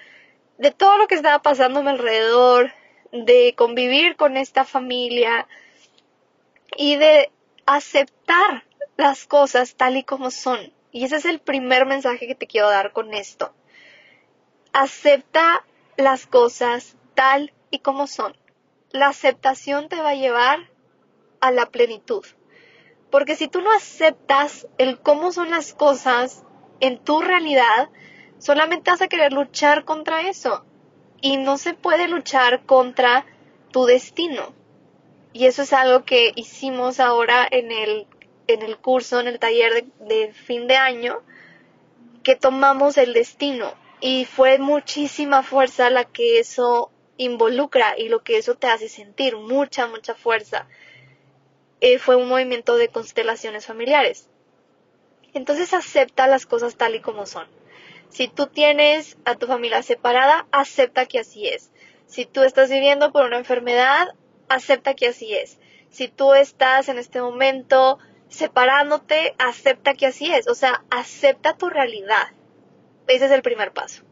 [0.57, 2.73] de todo lo que estaba pasando a mi alrededor,
[3.11, 5.49] de convivir con esta familia,
[6.77, 7.31] y de
[7.67, 8.65] aceptar
[8.97, 10.73] las cosas tal y como son.
[10.91, 13.53] Y ese es el primer mensaje que te quiero dar con esto.
[14.73, 15.65] Acepta
[15.97, 18.37] las cosas tal y como son.
[18.91, 20.71] La aceptación te va a llevar
[21.41, 22.25] a la plenitud.
[23.11, 26.45] Porque si tú no aceptas el cómo son las cosas
[26.81, 27.91] en tu realidad,
[28.39, 30.65] solamente vas a querer luchar contra eso.
[31.21, 33.25] Y no se puede luchar contra
[33.71, 34.55] tu destino.
[35.33, 38.07] Y eso es algo que hicimos ahora en el,
[38.55, 41.23] en el curso, en el taller de, fin de año,
[42.23, 43.75] que tomamos el destino.
[44.01, 49.37] Y fue muchísima fuerza la que eso involucra y lo que eso te hace sentir,
[49.37, 50.67] mucha, mucha fuerza.
[51.81, 54.29] Eh, fue un movimiento de constelaciones familiares.
[55.35, 57.47] Entonces acepta las cosas tal y como son.
[58.09, 61.71] Si tú tienes a tu familia separada, acepta que así es.
[62.07, 64.09] Si tú estás viviendo por una enfermedad,
[64.49, 65.59] acepta que así es.
[65.91, 67.99] Si tú estás en este momento
[68.33, 70.49] separándote, acepta que así es.
[70.49, 72.29] O sea, acepta tu realidad.
[73.07, 74.03] Ese es el primer paso.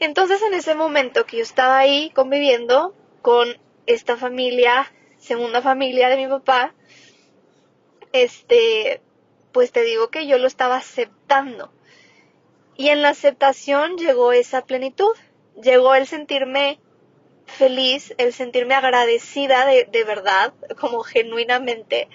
[0.00, 3.48] Entonces, en ese momento que yo estaba ahí conviviendo con
[3.86, 6.74] esta familia, segunda familia de mi papá,
[8.12, 9.00] este,
[9.52, 11.72] pues te digo que yo lo estaba aceptando.
[12.76, 15.14] Y en la aceptación llegó esa plenitud,
[15.62, 16.80] llegó el sentirme
[17.46, 22.08] feliz, el sentirme agradecida de, de verdad, como genuinamente,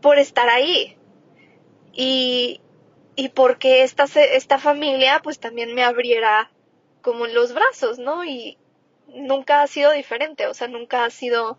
[0.00, 0.96] por estar ahí.
[1.92, 2.60] Y,
[3.16, 6.50] y porque esta, esta familia pues también me abriera
[7.02, 8.24] como los brazos, ¿no?
[8.24, 8.58] Y
[9.08, 11.58] nunca ha sido diferente, o sea, nunca ha sido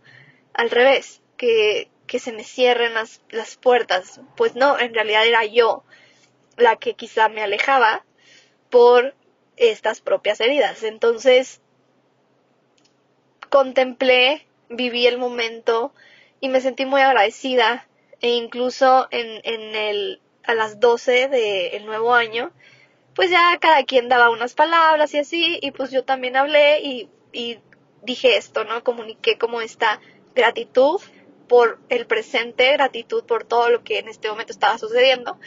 [0.54, 4.21] al revés, que, que se me cierren las, las puertas.
[4.36, 5.84] Pues no, en realidad era yo
[6.58, 8.06] la que quizá me alejaba
[8.69, 9.15] por
[9.58, 10.84] estas propias heridas.
[10.84, 11.62] Entonces,
[13.49, 15.93] contemplé, viví el momento
[16.39, 17.88] y me sentí muy agradecida
[18.21, 22.51] e incluso en, en el, a las 12 del nuevo año,
[23.15, 27.10] pues ya cada quien daba unas palabras y así, y pues yo también hablé y,
[27.34, 27.60] y
[28.03, 28.84] dije esto, ¿no?
[28.84, 29.99] Comuniqué como esta
[30.36, 31.01] gratitud
[31.47, 35.38] por el presente, gratitud por todo lo que en este momento estaba sucediendo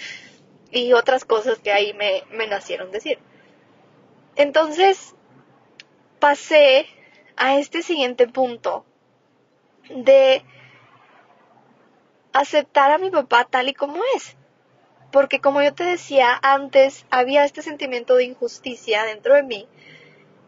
[0.70, 3.18] y otras cosas que ahí me, me nacieron decir.
[4.36, 5.14] Entonces,
[6.18, 6.86] pasé
[7.36, 8.84] a este siguiente punto
[9.88, 10.44] de
[12.34, 14.36] aceptar a mi papá tal y como es.
[15.10, 19.68] Porque como yo te decía antes, había este sentimiento de injusticia dentro de mí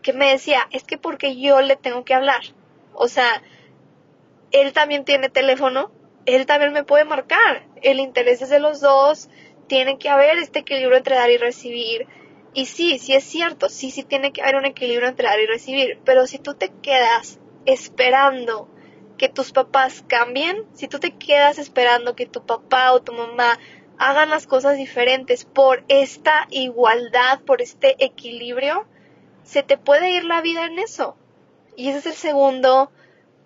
[0.07, 2.43] que me decía, es que porque yo le tengo que hablar.
[2.95, 3.43] O sea,
[4.53, 5.91] él también tiene teléfono,
[6.27, 7.65] él también me puede marcar.
[7.83, 9.29] El interés es de los dos,
[9.67, 12.07] tiene que haber este equilibrio entre dar y recibir.
[12.55, 15.47] Y sí, sí es cierto, sí, sí tiene que haber un equilibrio entre dar y
[15.47, 15.99] recibir.
[16.05, 18.69] Pero si tú te quedas esperando
[19.17, 23.59] que tus papás cambien, si tú te quedas esperando que tu papá o tu mamá
[23.99, 28.87] hagan las cosas diferentes por esta igualdad, por este equilibrio,
[29.43, 31.17] se te puede ir la vida en eso.
[31.77, 32.91] Y ese es el segundo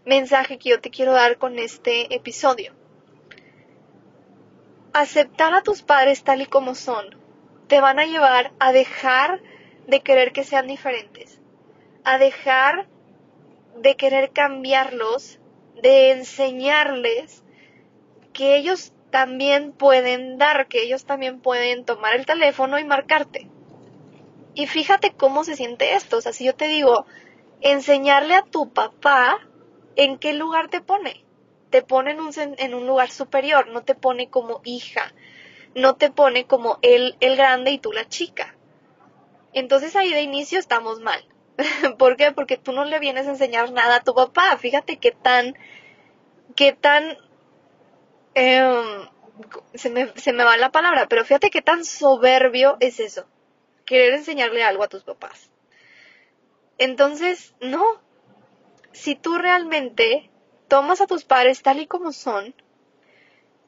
[0.05, 2.75] mensaje que yo te quiero dar con este episodio.
[4.93, 7.21] Aceptar a tus padres tal y como son
[7.69, 9.41] te van a llevar a dejar
[9.87, 11.41] de querer que sean diferentes,
[12.03, 12.89] a dejar
[13.77, 15.40] de querer cambiarlos
[15.83, 17.43] de enseñarles
[18.33, 23.49] que ellos también pueden dar, que ellos también pueden tomar el teléfono y marcarte.
[24.55, 26.19] Y fíjate cómo se siente esto.
[26.19, 27.07] O sea, si yo te digo,
[27.61, 29.39] enseñarle a tu papá
[29.97, 31.25] en qué lugar te pone.
[31.71, 35.13] Te pone en un, en un lugar superior, no te pone como hija,
[35.75, 38.57] no te pone como él el grande y tú la chica.
[39.53, 41.25] Entonces ahí de inicio estamos mal.
[41.99, 42.33] ¿Por qué?
[42.33, 44.57] Porque tú no le vienes a enseñar nada a tu papá.
[44.59, 45.57] Fíjate qué tan,
[46.57, 47.17] qué tan,
[48.35, 49.09] em,
[49.75, 53.27] se, me, se me va la palabra, pero fíjate qué tan soberbio es eso.
[53.85, 55.51] Querer enseñarle algo a tus papás.
[56.79, 57.85] Entonces, no.
[58.93, 60.31] Si tú realmente
[60.69, 62.55] tomas a tus padres tal y como son,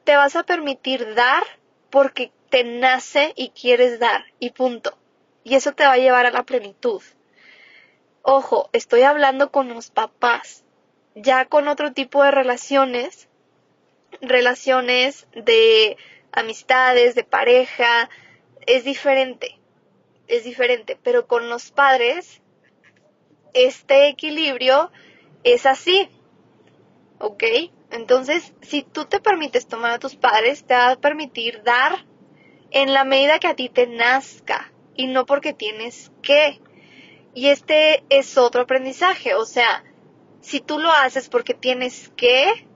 [0.03, 1.43] te vas a permitir dar
[1.89, 4.97] porque te nace y quieres dar, y punto.
[5.43, 7.01] Y eso te va a llevar a la plenitud.
[8.25, 10.63] Ojo, estoy hablando con los papás,
[11.13, 13.27] ya con otro tipo de relaciones,
[14.21, 15.97] relaciones de
[16.31, 18.09] amistades, de pareja,
[18.65, 19.59] es diferente,
[20.29, 22.41] es diferente, pero con los padres,
[23.53, 24.89] este equilibrio
[25.43, 26.09] es así,
[27.19, 27.43] ¿ok?
[27.91, 32.05] Entonces, si tú te permites tomar a tus padres, te va a permitir dar
[32.71, 36.61] en la medida que a ti te nazca y no porque tienes que.
[37.33, 39.83] Y este es otro aprendizaje, o sea,
[40.41, 42.67] si tú lo haces porque tienes que,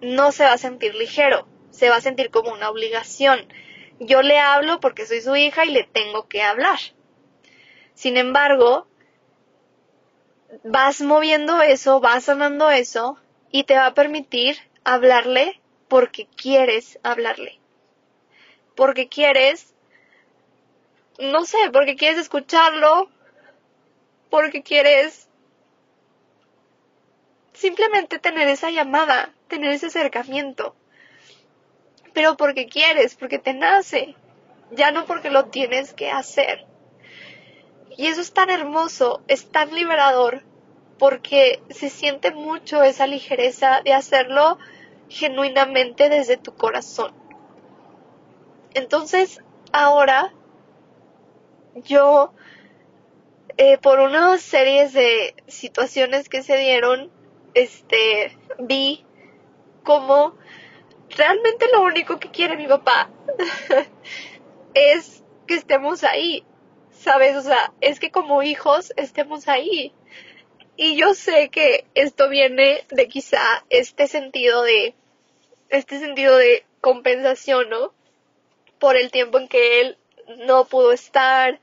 [0.00, 3.40] no se va a sentir ligero, se va a sentir como una obligación.
[3.98, 6.78] Yo le hablo porque soy su hija y le tengo que hablar.
[7.94, 8.86] Sin embargo,
[10.62, 13.18] vas moviendo eso, vas sanando eso
[13.50, 17.60] y te va a permitir hablarle porque quieres hablarle.
[18.76, 19.74] Porque quieres,
[21.18, 23.08] no sé, porque quieres escucharlo,
[24.34, 25.28] porque quieres
[27.52, 30.74] simplemente tener esa llamada, tener ese acercamiento.
[32.12, 34.16] Pero porque quieres, porque te nace,
[34.72, 36.66] ya no porque lo tienes que hacer.
[37.96, 40.42] Y eso es tan hermoso, es tan liberador,
[40.98, 44.58] porque se siente mucho esa ligereza de hacerlo
[45.08, 47.14] genuinamente desde tu corazón.
[48.74, 49.40] Entonces,
[49.70, 50.34] ahora
[51.76, 52.32] yo
[53.56, 57.10] eh, por una serie de situaciones que se dieron,
[57.54, 59.04] este, vi
[59.84, 60.36] como
[61.10, 63.10] realmente lo único que quiere mi papá
[64.74, 66.44] es que estemos ahí,
[66.90, 67.36] ¿sabes?
[67.36, 69.92] O sea, es que como hijos estemos ahí.
[70.76, 74.94] Y yo sé que esto viene de quizá este sentido de,
[75.68, 77.92] este sentido de compensación, ¿no?
[78.80, 79.98] Por el tiempo en que él
[80.46, 81.60] no pudo estar,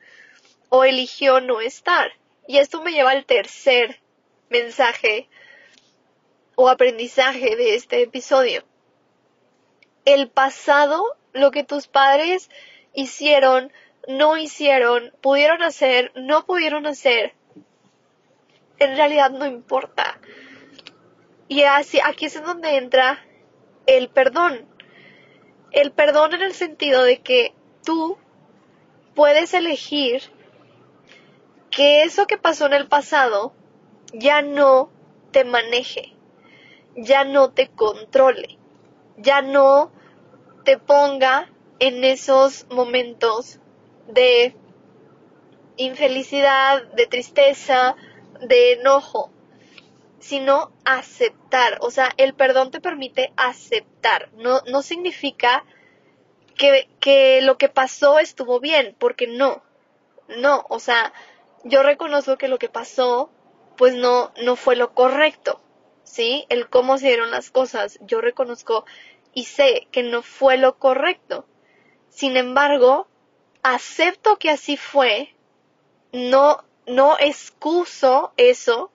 [0.71, 2.13] o eligió no estar.
[2.47, 4.01] Y esto me lleva al tercer
[4.49, 5.27] mensaje
[6.55, 8.63] o aprendizaje de este episodio.
[10.05, 11.03] el pasado,
[11.33, 12.49] lo que tus padres
[12.93, 13.71] hicieron,
[14.07, 17.35] no hicieron, pudieron hacer, no pudieron hacer,
[18.79, 20.19] en realidad no importa.
[21.47, 23.23] Y así, aquí es en donde entra
[23.85, 24.65] el perdón.
[25.71, 27.53] El perdón en el sentido de que
[27.83, 28.17] tú
[29.13, 30.23] puedes elegir
[31.71, 33.53] que eso que pasó en el pasado
[34.13, 34.91] ya no
[35.31, 36.13] te maneje,
[36.95, 38.59] ya no te controle,
[39.17, 39.91] ya no
[40.65, 41.49] te ponga
[41.79, 43.59] en esos momentos
[44.07, 44.55] de
[45.77, 47.95] infelicidad, de tristeza,
[48.41, 49.31] de enojo,
[50.19, 51.77] sino aceptar.
[51.81, 54.29] O sea, el perdón te permite aceptar.
[54.33, 55.63] No, no significa
[56.55, 59.63] que, que lo que pasó estuvo bien, porque no.
[60.37, 61.13] No, o sea,
[61.63, 63.29] yo reconozco que lo que pasó,
[63.77, 65.61] pues no, no fue lo correcto.
[66.03, 66.45] ¿Sí?
[66.49, 67.99] El cómo se dieron las cosas.
[68.01, 68.85] Yo reconozco
[69.33, 71.45] y sé que no fue lo correcto.
[72.09, 73.07] Sin embargo,
[73.63, 75.33] acepto que así fue,
[76.11, 78.91] no, no excuso eso,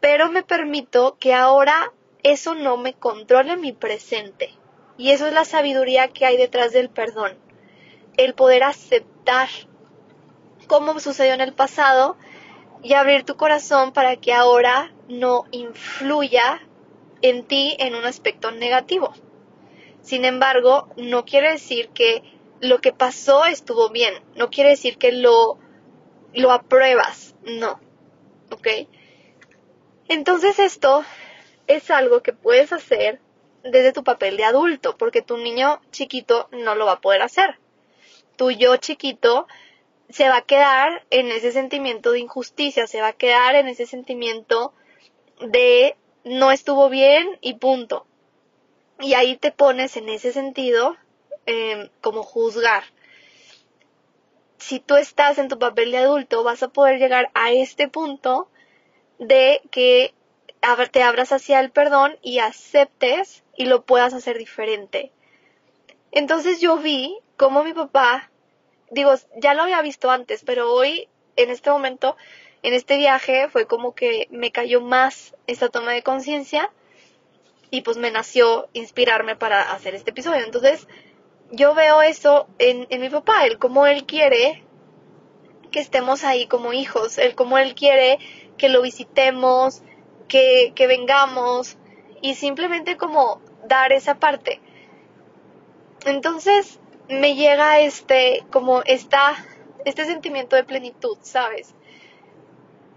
[0.00, 1.92] pero me permito que ahora
[2.22, 4.52] eso no me controle mi presente.
[4.98, 7.38] Y eso es la sabiduría que hay detrás del perdón.
[8.16, 9.48] El poder aceptar
[10.66, 12.16] cómo sucedió en el pasado
[12.82, 16.60] y abrir tu corazón para que ahora no influya
[17.22, 19.12] en ti en un aspecto negativo.
[20.02, 22.22] Sin embargo, no quiere decir que
[22.60, 25.58] lo que pasó estuvo bien, no quiere decir que lo,
[26.34, 27.80] lo apruebas, no,
[28.50, 28.68] ¿ok?
[30.08, 31.04] Entonces esto
[31.66, 33.20] es algo que puedes hacer
[33.62, 37.58] desde tu papel de adulto, porque tu niño chiquito no lo va a poder hacer.
[38.36, 39.46] Tu yo chiquito
[40.12, 43.86] se va a quedar en ese sentimiento de injusticia, se va a quedar en ese
[43.86, 44.72] sentimiento
[45.40, 48.06] de no estuvo bien y punto.
[49.00, 50.96] Y ahí te pones en ese sentido
[51.46, 52.84] Em, como juzgar.
[54.58, 58.48] Si tú estás en tu papel de adulto, vas a poder llegar a este punto
[59.18, 60.14] de que
[60.92, 65.10] te abras hacia el perdón y aceptes y lo puedas hacer diferente.
[66.12, 68.30] Entonces yo vi cómo mi papá,
[68.92, 72.16] digo, ya lo había visto antes, pero hoy, en este momento,
[72.62, 76.70] en este viaje, fue como que me cayó más esta toma de conciencia
[77.70, 80.44] y pues me nació inspirarme para hacer este episodio.
[80.44, 80.86] Entonces,
[81.50, 84.62] yo veo eso en, en mi papá, el cómo él quiere
[85.70, 88.18] que estemos ahí como hijos, el cómo él quiere
[88.58, 89.82] que lo visitemos,
[90.28, 91.78] que, que vengamos
[92.20, 94.60] y simplemente como dar esa parte.
[96.04, 96.78] Entonces
[97.08, 99.34] me llega este, como esta,
[99.84, 101.74] este sentimiento de plenitud, ¿sabes?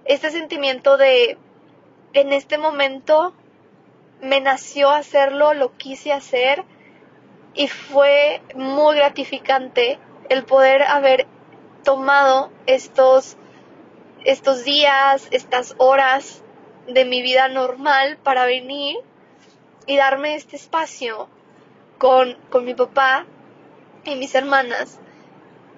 [0.06, 1.38] Este sentimiento de,
[2.14, 3.34] en este momento
[4.22, 6.64] me nació hacerlo, lo quise hacer
[7.53, 9.99] y fue muy gratificante
[10.30, 11.26] el poder haber
[11.84, 13.38] tomado estos,
[14.24, 16.43] estos días, estas horas
[16.88, 18.97] de mi vida normal para venir
[19.88, 21.30] y darme este espacio
[21.97, 23.26] con, con mi papá
[24.06, 24.99] y mis hermanas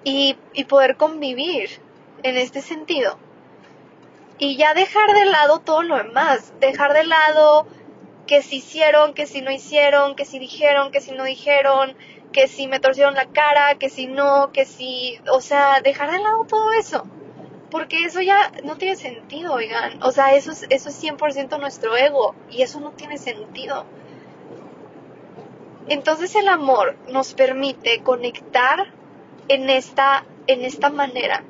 [0.04, 1.70] y, y poder convivir
[2.22, 3.18] en este sentido.
[4.38, 7.66] Y ya dejar de lado todo lo demás, dejar de lado
[8.26, 11.96] que si hicieron, que si no hicieron, que si dijeron, que si no dijeron,
[12.32, 16.18] que si me torcieron la cara, que si no, que si, o sea, dejar de
[16.18, 17.04] lado todo eso.
[17.70, 20.02] Porque eso ya no tiene sentido, oigan.
[20.02, 23.84] O sea, eso es, eso es 100% nuestro ego y eso no tiene sentido.
[25.88, 28.92] Entonces el amor nos permite conectar
[29.48, 31.42] en esta, en esta manera.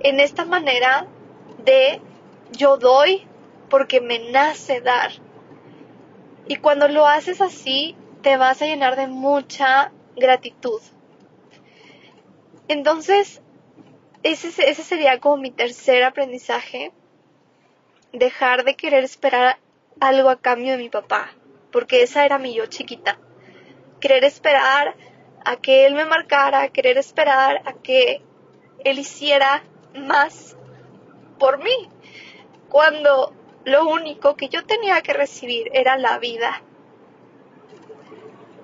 [0.00, 1.06] En esta manera
[1.64, 2.00] de
[2.52, 3.26] yo doy
[3.68, 5.10] porque me nace dar
[6.46, 10.80] y cuando lo haces así, te vas a llenar de mucha gratitud.
[12.68, 13.40] Entonces,
[14.22, 16.92] ese, ese sería como mi tercer aprendizaje.
[18.12, 19.58] Dejar de querer esperar
[20.00, 21.32] algo a cambio de mi papá,
[21.72, 23.18] porque esa era mi yo chiquita.
[24.04, 24.94] Querer esperar
[25.46, 28.20] a que él me marcara, querer esperar a que
[28.84, 30.58] él hiciera más
[31.38, 31.88] por mí.
[32.68, 33.32] Cuando
[33.64, 36.60] lo único que yo tenía que recibir era la vida.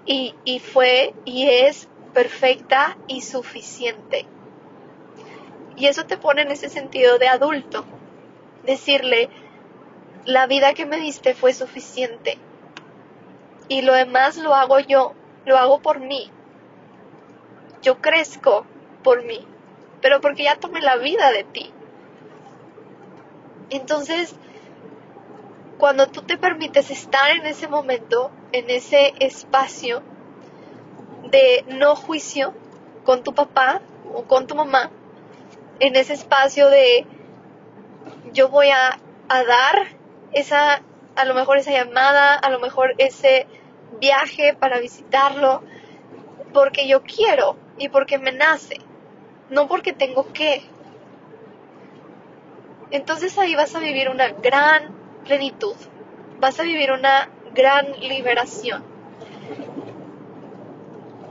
[0.05, 4.27] Y, y fue y es perfecta y suficiente.
[5.75, 7.87] Y eso te pone en ese sentido de adulto.
[8.65, 9.31] Decirle,
[10.27, 12.37] la vida que me diste fue suficiente.
[13.69, 15.15] Y lo demás lo hago yo,
[15.45, 16.31] lo hago por mí.
[17.83, 18.67] Yo crezco
[19.03, 19.47] por mí,
[20.01, 21.73] pero porque ya tomé la vida de ti.
[23.71, 24.35] Entonces,
[25.79, 30.03] cuando tú te permites estar en ese momento, en ese espacio,
[31.31, 32.53] de no juicio
[33.05, 33.81] con tu papá
[34.13, 34.91] o con tu mamá,
[35.79, 37.07] en ese espacio de
[38.33, 39.87] yo voy a, a dar
[40.33, 40.83] esa,
[41.17, 43.47] a lo mejor esa llamada, a lo mejor ese
[43.99, 45.63] viaje para visitarlo,
[46.53, 48.79] porque yo quiero y porque me nace,
[49.49, 50.63] no porque tengo que.
[52.91, 55.77] Entonces ahí vas a vivir una gran plenitud,
[56.41, 58.85] vas a vivir una gran liberación.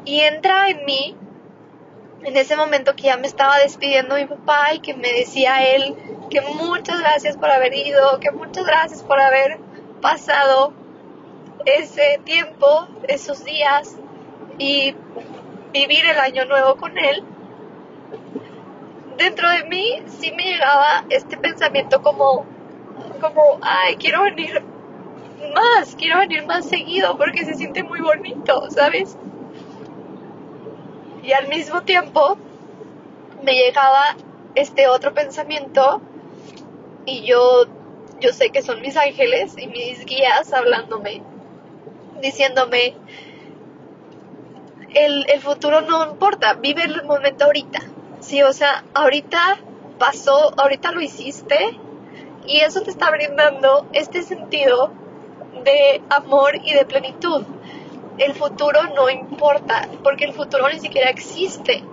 [0.05, 1.16] Y entra en mí,
[2.24, 5.95] en ese momento que ya me estaba despidiendo mi papá y que me decía él
[6.30, 9.60] que muchas gracias por haber ido, que muchas gracias por haber
[10.01, 10.74] pasado
[11.66, 13.97] ese tiempo, esos días
[14.57, 14.95] y
[15.74, 17.24] vivir el año nuevo con él,
[19.18, 22.45] dentro de mí sí me llegaba este pensamiento como,
[23.22, 24.64] como, ay, quiero venir
[25.53, 29.18] más, quiero venir más seguido porque se siente muy bonito, ¿sabes?
[31.24, 32.38] Y al mismo tiempo
[33.43, 34.16] me llegaba
[34.55, 36.01] este otro pensamiento
[37.05, 37.66] y yo,
[38.20, 41.22] yo sé que son mis ángeles y mis guías hablándome,
[42.22, 42.95] diciéndome,
[44.93, 47.80] el, el futuro no importa, vive el momento ahorita.
[48.20, 49.59] Sí, o sea, ahorita
[49.97, 51.78] pasó, ahorita lo hiciste
[52.45, 54.91] y eso te está brindando este sentido
[55.63, 57.43] de amor y de plenitud.
[58.17, 61.84] El futuro no importa, porque el futuro ni siquiera existe.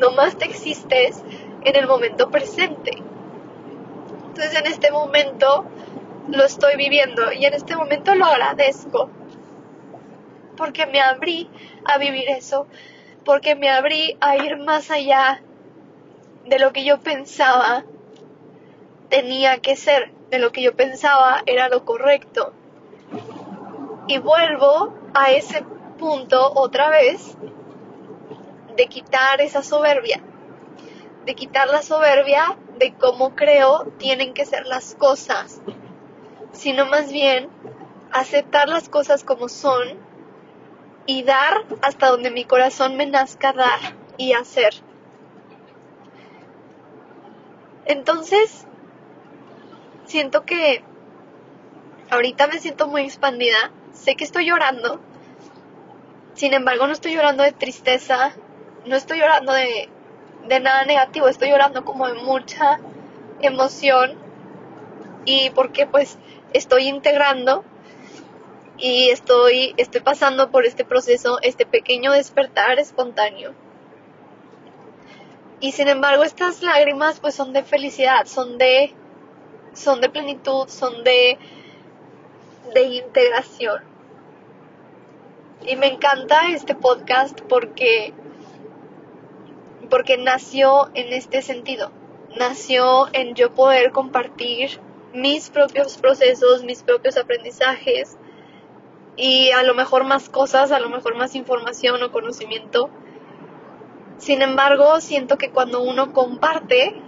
[0.00, 1.22] Nomás te existes
[1.64, 2.92] en el momento presente.
[4.28, 5.64] Entonces en este momento
[6.28, 9.10] lo estoy viviendo y en este momento lo agradezco.
[10.58, 11.48] Porque me abrí
[11.86, 12.66] a vivir eso.
[13.24, 15.40] Porque me abrí a ir más allá
[16.44, 17.84] de lo que yo pensaba
[19.08, 22.52] tenía que ser, de lo que yo pensaba era lo correcto.
[24.06, 25.62] Y vuelvo a ese
[25.98, 27.36] punto otra vez
[28.76, 30.20] de quitar esa soberbia,
[31.24, 35.60] de quitar la soberbia de cómo creo tienen que ser las cosas,
[36.52, 37.48] sino más bien
[38.12, 40.07] aceptar las cosas como son
[41.08, 43.80] y dar hasta donde mi corazón me nazca dar
[44.18, 44.74] y hacer.
[47.86, 48.66] Entonces,
[50.04, 50.84] siento que
[52.10, 53.72] ahorita me siento muy expandida.
[53.94, 55.00] Sé que estoy llorando,
[56.34, 58.32] sin embargo no estoy llorando de tristeza,
[58.84, 59.88] no estoy llorando de,
[60.60, 62.80] nada negativo, estoy llorando como de mucha
[63.40, 64.18] emoción.
[65.24, 66.18] Y porque pues
[66.52, 67.64] estoy integrando
[68.78, 73.54] y estoy, estoy pasando por este proceso, este pequeño despertar espontáneo.
[75.60, 78.94] Y sin embargo estas lágrimas pues son de felicidad, son de,
[79.74, 81.38] son de plenitud, son de
[82.74, 83.82] de integración.
[85.66, 88.12] Y me encanta este podcast porque,
[89.90, 91.90] porque nació en este sentido.
[92.38, 94.80] Nació en yo poder compartir
[95.12, 98.16] mis propios procesos, mis propios aprendizajes
[99.18, 102.88] y a lo mejor más cosas, a lo mejor más información o conocimiento.
[104.16, 107.02] Sin embargo, siento que cuando uno comparte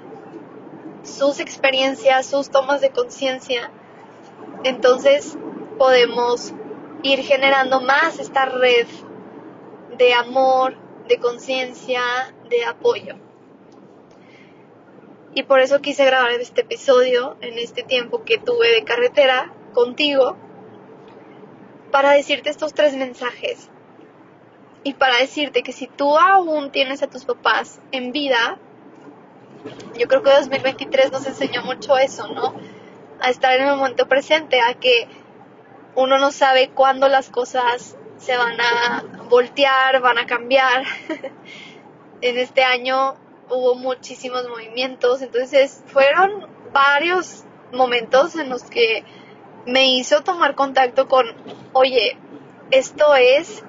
[1.05, 3.71] sus experiencias, sus tomas de conciencia,
[4.65, 5.39] entonces
[5.79, 6.53] podemos
[7.05, 8.89] ir generando más esta red
[9.97, 12.03] de amor, de conciencia,
[12.49, 13.15] de apoyo.
[15.33, 20.37] Y por eso quise grabar este episodio en este tiempo que tuve de carretera contigo
[21.91, 23.69] para decirte estos tres mensajes
[24.83, 28.59] y para decirte que si tú aún tienes a tus papás en vida,
[29.99, 32.55] yo creo que 2023 nos enseñó mucho eso, ¿no?
[33.21, 35.07] A estar en el momento presente, a que
[35.97, 40.85] uno no sabe cuándo las cosas se van a voltear, van a cambiar.
[42.23, 43.17] en este año
[43.51, 49.05] hubo muchísimos movimientos, entonces fueron varios momentos en los que
[49.71, 51.27] me hizo tomar contacto con,
[51.73, 52.17] oye,
[52.71, 53.63] esto es,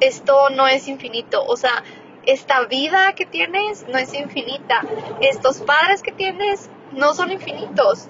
[0.00, 1.82] esto no es infinito, o sea,
[2.24, 4.82] esta vida que tienes no es infinita,
[5.20, 8.08] estos padres que tienes no son infinitos,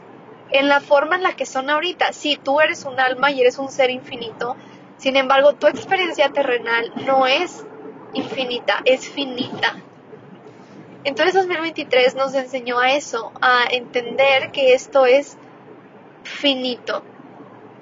[0.50, 2.12] en la forma en la que son ahorita.
[2.12, 4.56] Sí, tú eres un alma y eres un ser infinito,
[4.98, 7.64] sin embargo, tu experiencia terrenal no es
[8.12, 9.76] infinita, es finita.
[11.04, 15.37] Entonces 2023 nos enseñó a eso, a entender que esto es
[16.22, 17.02] finito,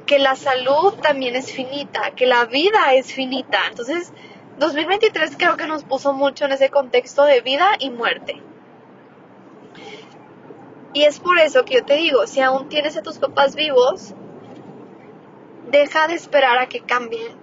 [0.07, 3.67] que la salud también es finita, que la vida es finita.
[3.69, 4.13] Entonces
[4.59, 8.43] 2023 creo que nos puso mucho en ese contexto de vida y muerte.
[10.95, 14.15] Y es por eso que yo te digo, si aún tienes a tus papás vivos,
[15.71, 17.37] deja de esperar a que cambien.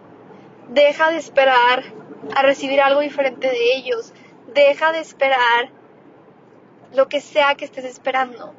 [0.69, 1.83] Deja de esperar
[2.35, 4.11] a recibir algo diferente de ellos.
[4.55, 5.69] Deja de esperar
[6.93, 8.55] lo que sea que estés esperando.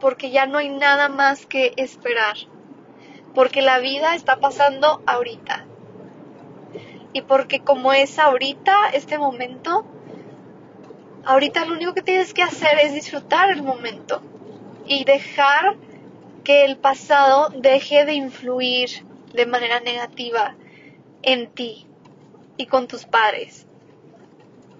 [0.00, 2.36] Porque ya no hay nada más que esperar.
[3.34, 5.66] Porque la vida está pasando ahorita.
[7.12, 9.86] Y porque como es ahorita, este momento,
[11.24, 14.22] ahorita lo único que tienes que hacer es disfrutar el momento.
[14.86, 15.76] Y dejar
[16.44, 18.88] que el pasado deje de influir
[19.32, 20.54] de manera negativa
[21.22, 21.86] en ti
[22.56, 23.66] y con tus padres.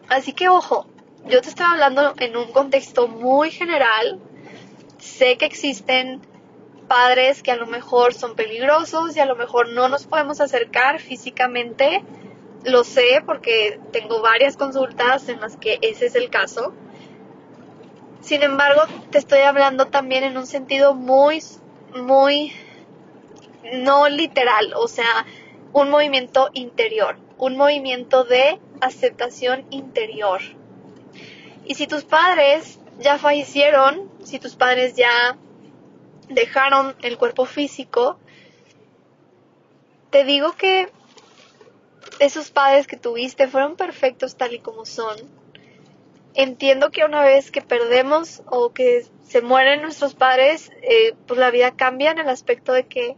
[0.08, 0.86] Así que ojo,
[1.26, 4.20] yo te estoy hablando en un contexto muy general.
[5.06, 6.20] Sé que existen
[6.88, 10.98] padres que a lo mejor son peligrosos y a lo mejor no nos podemos acercar
[10.98, 12.02] físicamente.
[12.64, 16.74] Lo sé porque tengo varias consultas en las que ese es el caso.
[18.20, 21.40] Sin embargo, te estoy hablando también en un sentido muy,
[21.94, 22.52] muy,
[23.74, 25.24] no literal, o sea,
[25.72, 30.40] un movimiento interior, un movimiento de aceptación interior.
[31.64, 35.36] Y si tus padres ya fallecieron, si tus padres ya
[36.28, 38.18] dejaron el cuerpo físico,
[40.10, 40.90] te digo que
[42.18, 45.16] esos padres que tuviste fueron perfectos tal y como son.
[46.34, 51.50] Entiendo que una vez que perdemos o que se mueren nuestros padres, eh, pues la
[51.50, 53.16] vida cambia en el aspecto de que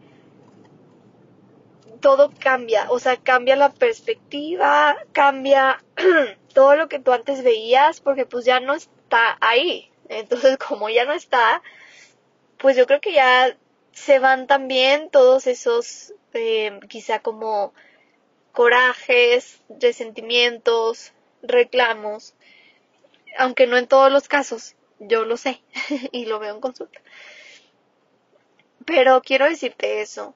[2.01, 5.83] todo cambia, o sea, cambia la perspectiva, cambia
[6.55, 8.74] todo lo que tú antes veías, porque pues ya no
[9.09, 9.90] está ahí.
[10.09, 11.62] Entonces, como ya no está,
[12.59, 13.56] pues yo creo que ya
[13.92, 17.72] se van también todos esos, eh, quizá como
[18.52, 22.34] corajes, resentimientos, reclamos,
[23.38, 25.62] aunque no en todos los casos, yo lo sé
[26.12, 27.00] y lo veo en consulta.
[28.84, 30.34] Pero quiero decirte eso,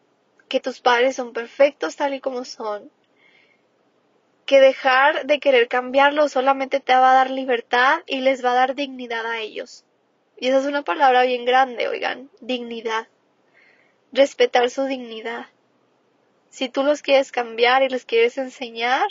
[0.48, 2.90] que tus padres son perfectos tal y como son,
[4.46, 8.56] que dejar de querer cambiarlo solamente te va a dar libertad y les va a
[8.56, 9.84] dar dignidad a ellos.
[10.38, 13.06] Y esa es una palabra bien grande, oigan, dignidad.
[14.12, 15.46] Respetar su dignidad.
[16.50, 19.06] Si tú los quieres cambiar y les quieres enseñar,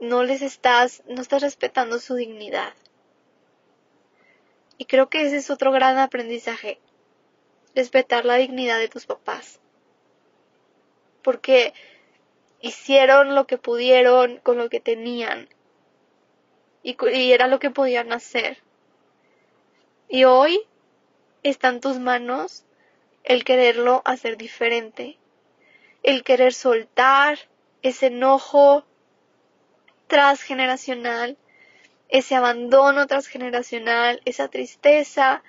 [0.00, 2.74] no les estás, no estás respetando su dignidad.
[4.76, 6.80] Y creo que ese es otro gran aprendizaje.
[7.74, 9.62] Respetar la dignidad de tus papás
[11.22, 11.72] porque
[12.62, 15.48] hicieron lo que pudieron con lo que tenían
[16.82, 16.96] y,
[17.32, 18.58] era lo que podían hacer.
[20.08, 20.60] Y hoy
[21.42, 22.64] está en tus manos
[23.24, 25.18] el quererlo hacer diferente,
[26.02, 27.38] el querer soltar
[27.82, 28.84] ese enojo
[30.06, 31.36] transgeneracional,
[32.08, 35.42] ese abandono transgeneracional, esa tristeza,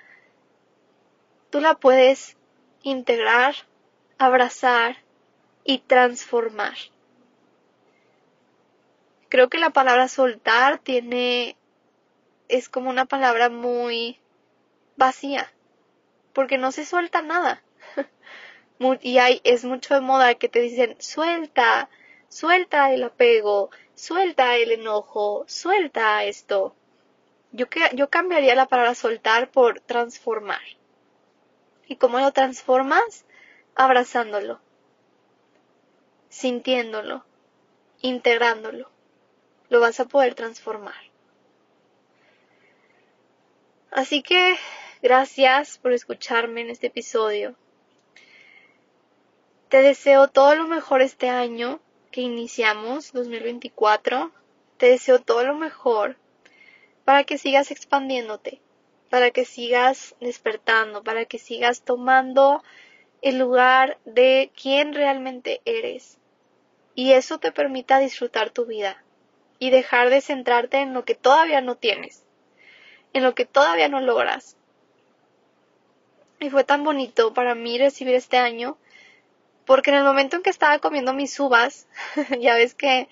[1.50, 2.36] tú la puedes
[2.82, 3.54] integrar,
[4.18, 4.96] abrazar
[5.64, 6.74] y transformar.
[9.34, 11.56] Creo que la palabra soltar tiene,
[12.46, 14.20] es como una palabra muy
[14.94, 15.52] vacía,
[16.32, 17.60] porque no se suelta nada.
[19.02, 21.90] y hay, es mucho de moda que te dicen, suelta,
[22.28, 26.76] suelta el apego, suelta el enojo, suelta esto.
[27.50, 30.62] Yo, yo cambiaría la palabra soltar por transformar.
[31.88, 33.24] ¿Y cómo lo transformas?
[33.74, 34.60] Abrazándolo
[36.28, 37.24] sintiéndolo,
[38.00, 38.93] integrándolo,
[39.74, 40.94] lo vas a poder transformar.
[43.90, 44.54] Así que
[45.02, 47.56] gracias por escucharme en este episodio.
[49.68, 51.80] Te deseo todo lo mejor este año
[52.12, 54.30] que iniciamos, 2024.
[54.76, 56.18] Te deseo todo lo mejor
[57.04, 58.60] para que sigas expandiéndote,
[59.10, 62.62] para que sigas despertando, para que sigas tomando
[63.22, 66.20] el lugar de quién realmente eres
[66.94, 69.03] y eso te permita disfrutar tu vida
[69.58, 72.24] y dejar de centrarte en lo que todavía no tienes,
[73.12, 74.56] en lo que todavía no logras.
[76.40, 78.76] Y fue tan bonito para mí recibir este año,
[79.64, 81.86] porque en el momento en que estaba comiendo mis uvas,
[82.40, 83.08] ya ves que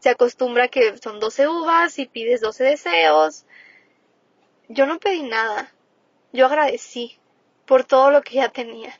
[0.00, 3.46] se acostumbra que son 12 uvas y pides 12 deseos,
[4.68, 5.72] yo no pedí nada,
[6.32, 7.18] yo agradecí
[7.64, 8.98] por todo lo que ya tenía,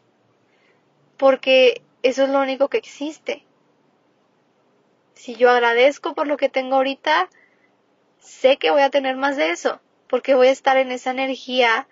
[1.18, 3.44] porque eso es lo único que existe
[5.14, 7.28] si yo agradezco por lo que tengo ahorita,
[8.18, 11.88] sé que voy a tener más de eso, porque voy a estar en esa energía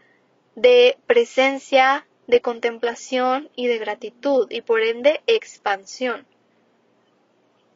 [0.55, 6.27] de presencia, de contemplación y de gratitud y por ende expansión.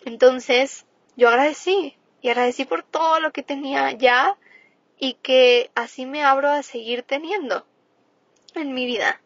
[0.05, 0.87] Entonces,
[1.17, 4.37] yo agradecí y agradecí por todo lo que tenía ya
[4.99, 7.67] y que así me abro a seguir teniendo
[8.55, 9.21] en mi vida.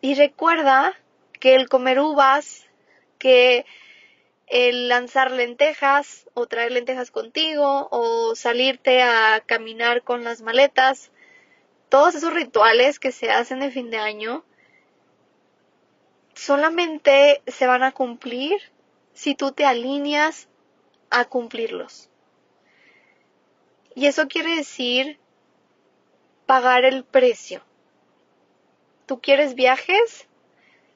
[0.00, 0.94] Y recuerda
[1.38, 2.64] que el comer uvas,
[3.20, 3.64] que
[4.48, 11.12] el lanzar lentejas o traer lentejas contigo o salirte a caminar con las maletas,
[11.88, 14.44] todos esos rituales que se hacen de fin de año
[16.34, 18.58] solamente se van a cumplir
[19.12, 20.48] si tú te alineas
[21.10, 22.08] a cumplirlos.
[23.94, 25.18] Y eso quiere decir
[26.46, 27.62] pagar el precio.
[29.06, 30.26] ¿Tú quieres viajes?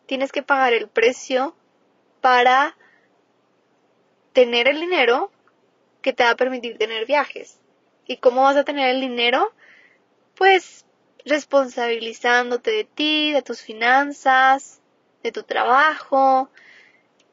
[0.07, 1.55] Tienes que pagar el precio
[2.25, 2.75] para
[4.33, 5.31] tener el dinero
[6.01, 7.61] que te va a permitir tener viajes.
[8.07, 9.53] ¿Y cómo vas a tener el dinero?
[10.35, 10.87] Pues
[11.27, 14.81] responsabilizándote de ti, de tus finanzas,
[15.23, 16.49] de tu trabajo,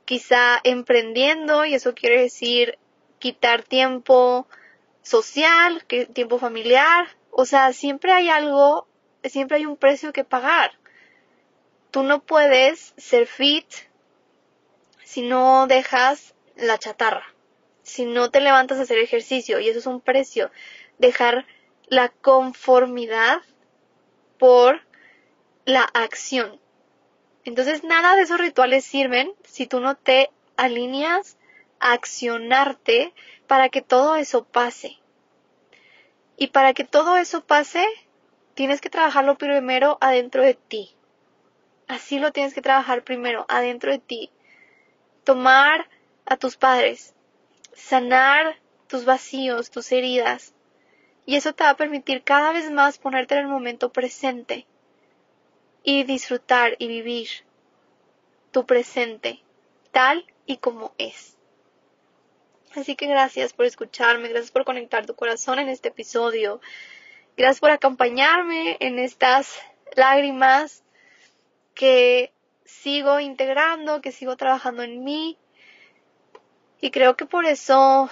[0.03, 2.77] quizá emprendiendo, y eso quiere decir
[3.17, 4.45] quitar tiempo
[5.03, 8.89] social, tiempo familiar, o sea, siempre hay algo,
[9.23, 10.73] siempre hay un precio que pagar.
[11.91, 13.67] Tú no puedes ser fit
[15.12, 17.26] si no dejas la chatarra,
[17.84, 20.51] si no te levantas a hacer ejercicio, y eso es un precio.
[20.99, 21.45] Dejar
[21.88, 23.41] la conformidad
[24.39, 24.80] por
[25.66, 26.62] la acción.
[27.43, 31.38] Entonces nada de esos rituales sirven si tú no te alineas
[31.82, 33.14] a accionarte
[33.47, 34.97] para que todo eso pase.
[36.38, 37.86] Y para que todo eso pase,
[38.53, 40.95] tienes que trabajarlo primero adentro de ti.
[41.89, 44.32] Así lo tienes que trabajar primero, adentro de ti.
[45.24, 45.88] Tomar
[46.26, 47.13] a tus padres,
[47.74, 48.57] sanar
[48.88, 50.53] tus vacíos, tus heridas.
[51.26, 54.65] Y eso te va a permitir cada vez más ponerte en el momento presente
[55.84, 57.30] y disfrutar y vivir
[58.51, 59.41] tu presente
[59.91, 61.38] tal y como es.
[62.76, 66.61] Así que gracias por escucharme, gracias por conectar tu corazón en este episodio,
[67.36, 69.59] gracias por acompañarme en estas
[69.95, 70.84] lágrimas
[71.74, 72.32] que
[72.72, 75.38] sigo integrando, que sigo trabajando en mí
[76.80, 78.09] y creo que por eso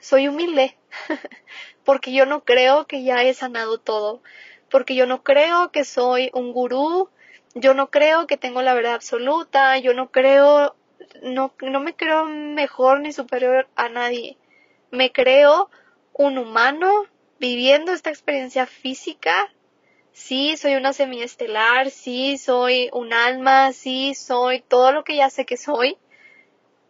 [0.00, 0.76] soy humilde,
[1.84, 4.22] porque yo no creo que ya he sanado todo,
[4.70, 7.10] porque yo no creo que soy un gurú,
[7.54, 10.74] yo no creo que tengo la verdad absoluta, yo no creo,
[11.22, 14.38] no, no me creo mejor ni superior a nadie.
[14.90, 15.70] Me creo
[16.12, 17.06] un humano
[17.38, 19.52] viviendo esta experiencia física.
[20.12, 25.46] Sí, soy una semiestelar, sí, soy un alma, sí, soy todo lo que ya sé
[25.46, 25.96] que soy.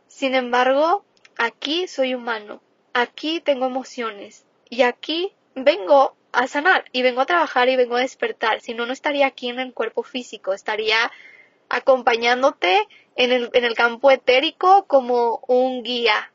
[0.08, 1.04] Sin embargo,
[1.36, 2.62] aquí soy humano,
[2.92, 8.00] aquí tengo emociones y aquí vengo a sanar y vengo a trabajar y vengo a
[8.00, 8.60] despertar.
[8.60, 11.10] Si no, no estaría aquí en el cuerpo físico, estaría
[11.68, 16.32] acompañándote en el, en el campo etérico como un guía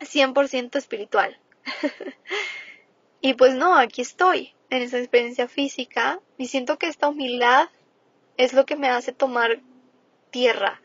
[0.00, 1.38] 100% espiritual.
[3.20, 7.68] y pues no, aquí estoy en esa experiencia física y siento que esta humildad
[8.38, 9.60] es lo que me hace tomar
[10.30, 10.80] tierra.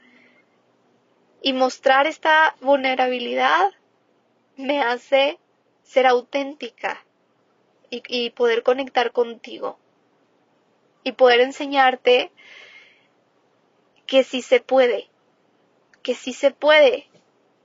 [1.42, 3.72] Y mostrar esta vulnerabilidad
[4.58, 5.40] me hace
[5.84, 7.06] ser auténtica
[7.90, 9.80] y, poder conectar contigo
[11.06, 12.32] y poder enseñarte
[14.06, 15.08] que sí se puede,
[16.04, 17.08] que sí se puede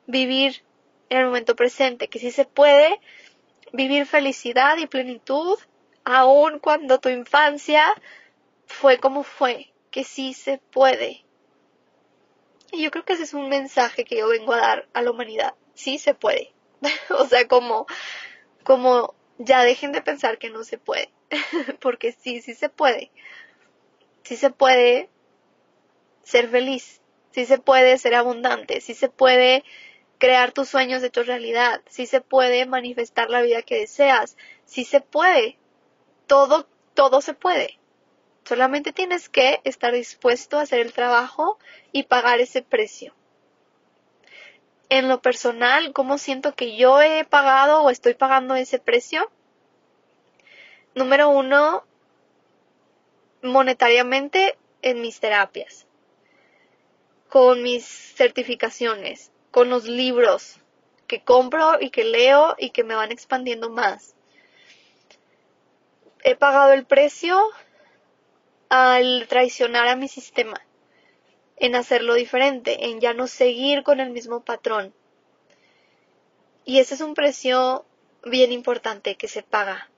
[0.07, 0.63] vivir
[1.09, 3.01] en el momento presente, que sí se puede
[3.73, 5.59] vivir felicidad y plenitud
[6.05, 7.85] aun cuando tu infancia
[8.67, 11.25] fue como fue, que sí se puede.
[12.71, 15.11] Y yo creo que ese es un mensaje que yo vengo a dar a la
[15.11, 16.53] humanidad, sí se puede.
[17.11, 17.87] o sea, como,
[18.65, 21.11] como ya dejen de pensar que no se puede,
[21.81, 23.11] porque sí, sí se puede.
[24.25, 25.11] Sí se puede
[26.23, 27.01] ser feliz,
[27.33, 29.65] sí se puede ser abundante, sí se puede
[30.19, 35.01] crear tus sueños hechos realidad, sí se puede manifestar la vida que deseas, sí se
[35.01, 35.59] puede.
[36.33, 37.79] Todo, todo se puede.
[38.45, 41.59] Solamente tienes que estar dispuesto a hacer el trabajo
[41.93, 43.15] y pagar ese precio
[44.89, 49.31] en lo personal, cómo siento que yo he pagado o estoy pagando ese precio.
[50.95, 51.85] Número uno,
[53.43, 55.87] monetariamente en mis terapias,
[57.29, 60.61] con mis certificaciones, con los libros
[61.07, 64.15] que compro y que leo y que me van expandiendo más.
[66.25, 67.41] He pagado el precio
[68.69, 70.61] al traicionar a mi sistema
[71.57, 74.95] en hacerlo diferente, en ya no seguir con el mismo patrón.
[76.65, 77.85] Y ese es un precio
[78.25, 79.91] bien importante que se paga.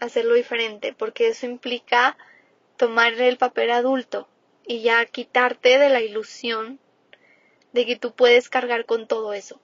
[0.00, 2.16] Hacerlo diferente, porque eso implica
[2.76, 4.28] tomar el papel adulto
[4.66, 6.78] y ya quitarte de la ilusión
[7.72, 9.60] de que tú puedes cargar con todo eso.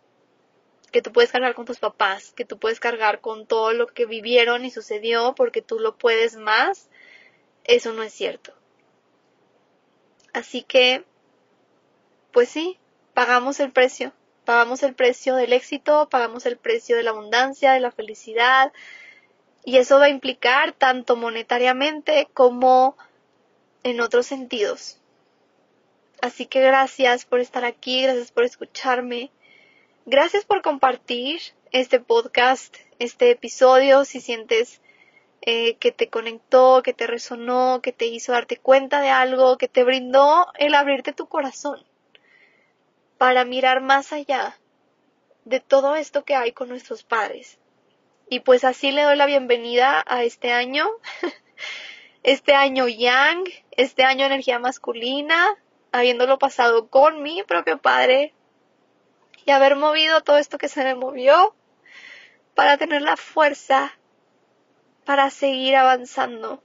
[0.90, 4.06] Que tú puedes cargar con tus papás, que tú puedes cargar con todo lo que
[4.06, 6.88] vivieron y sucedió porque tú lo puedes más.
[7.64, 8.54] Eso no es cierto
[10.32, 11.04] Así que,
[12.32, 12.78] pues sí,
[13.14, 14.12] pagamos el precio.
[14.44, 18.72] Pagamos el precio del éxito, pagamos el precio de la abundancia, de la felicidad.
[19.64, 22.96] Y eso va a implicar tanto monetariamente como
[23.82, 24.98] en otros sentidos.
[26.22, 29.30] Así que gracias por estar aquí, gracias por escucharme,
[30.06, 31.40] gracias por compartir
[31.72, 34.80] este podcast, este episodio, si sientes
[35.42, 39.68] eh, que te conectó, que te resonó, que te hizo darte cuenta de algo, que
[39.68, 41.84] te brindó el abrirte tu corazón
[43.18, 44.58] para mirar más allá
[45.44, 47.58] de todo esto que hay con nuestros padres.
[48.28, 50.88] Y pues así le doy la bienvenida a este año,
[52.22, 55.46] este año yang, este año energía masculina,
[55.92, 58.34] habiéndolo pasado con mi propio padre
[59.44, 61.54] y haber movido todo esto que se me movió
[62.54, 63.92] para tener la fuerza
[65.04, 66.62] para seguir avanzando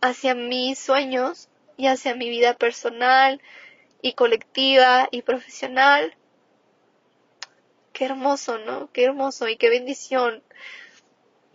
[0.00, 3.40] hacia mis sueños y hacia mi vida personal
[4.02, 6.14] y colectiva y profesional.
[7.92, 8.90] Qué hermoso, ¿no?
[8.92, 10.42] Qué hermoso y qué bendición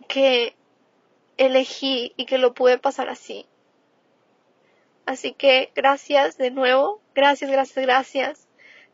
[0.08, 0.56] que
[1.36, 3.46] elegí y que lo pude pasar así.
[5.04, 8.45] Así que gracias de nuevo, gracias, gracias, gracias.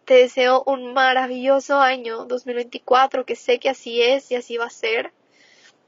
[0.05, 4.71] Te deseo un maravilloso año 2024, que sé que así es y así va a
[4.71, 5.13] ser.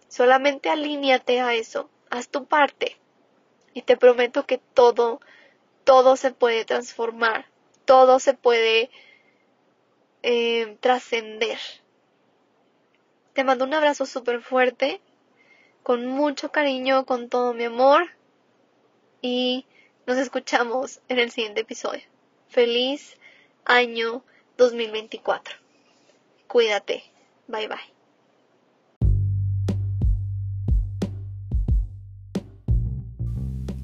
[0.09, 2.97] Solamente alíñate a eso, haz tu parte
[3.73, 5.21] y te prometo que todo,
[5.83, 7.47] todo se puede transformar,
[7.85, 8.91] todo se puede
[10.23, 11.59] eh, trascender.
[13.33, 15.01] Te mando un abrazo súper fuerte,
[15.83, 18.09] con mucho cariño, con todo mi amor
[19.21, 19.67] y
[20.07, 22.03] nos escuchamos en el siguiente episodio.
[22.49, 23.19] Feliz
[23.65, 24.23] año
[24.57, 25.57] 2024.
[26.47, 27.05] Cuídate.
[27.49, 27.95] Bye bye.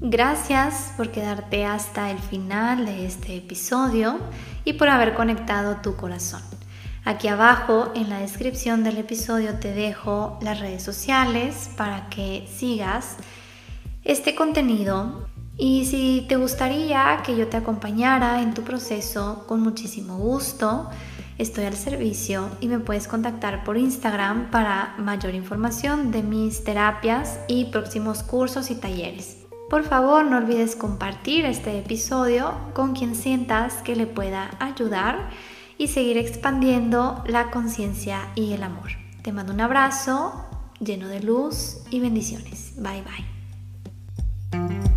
[0.03, 4.19] Gracias por quedarte hasta el final de este episodio
[4.65, 6.41] y por haber conectado tu corazón.
[7.05, 13.17] Aquí abajo en la descripción del episodio te dejo las redes sociales para que sigas
[14.03, 15.27] este contenido
[15.63, 20.89] y si te gustaría que yo te acompañara en tu proceso, con muchísimo gusto,
[21.37, 27.41] estoy al servicio y me puedes contactar por Instagram para mayor información de mis terapias
[27.47, 29.37] y próximos cursos y talleres.
[29.69, 35.29] Por favor, no olvides compartir este episodio con quien sientas que le pueda ayudar
[35.77, 38.89] y seguir expandiendo la conciencia y el amor.
[39.21, 40.43] Te mando un abrazo
[40.79, 42.73] lleno de luz y bendiciones.
[42.77, 44.90] Bye bye.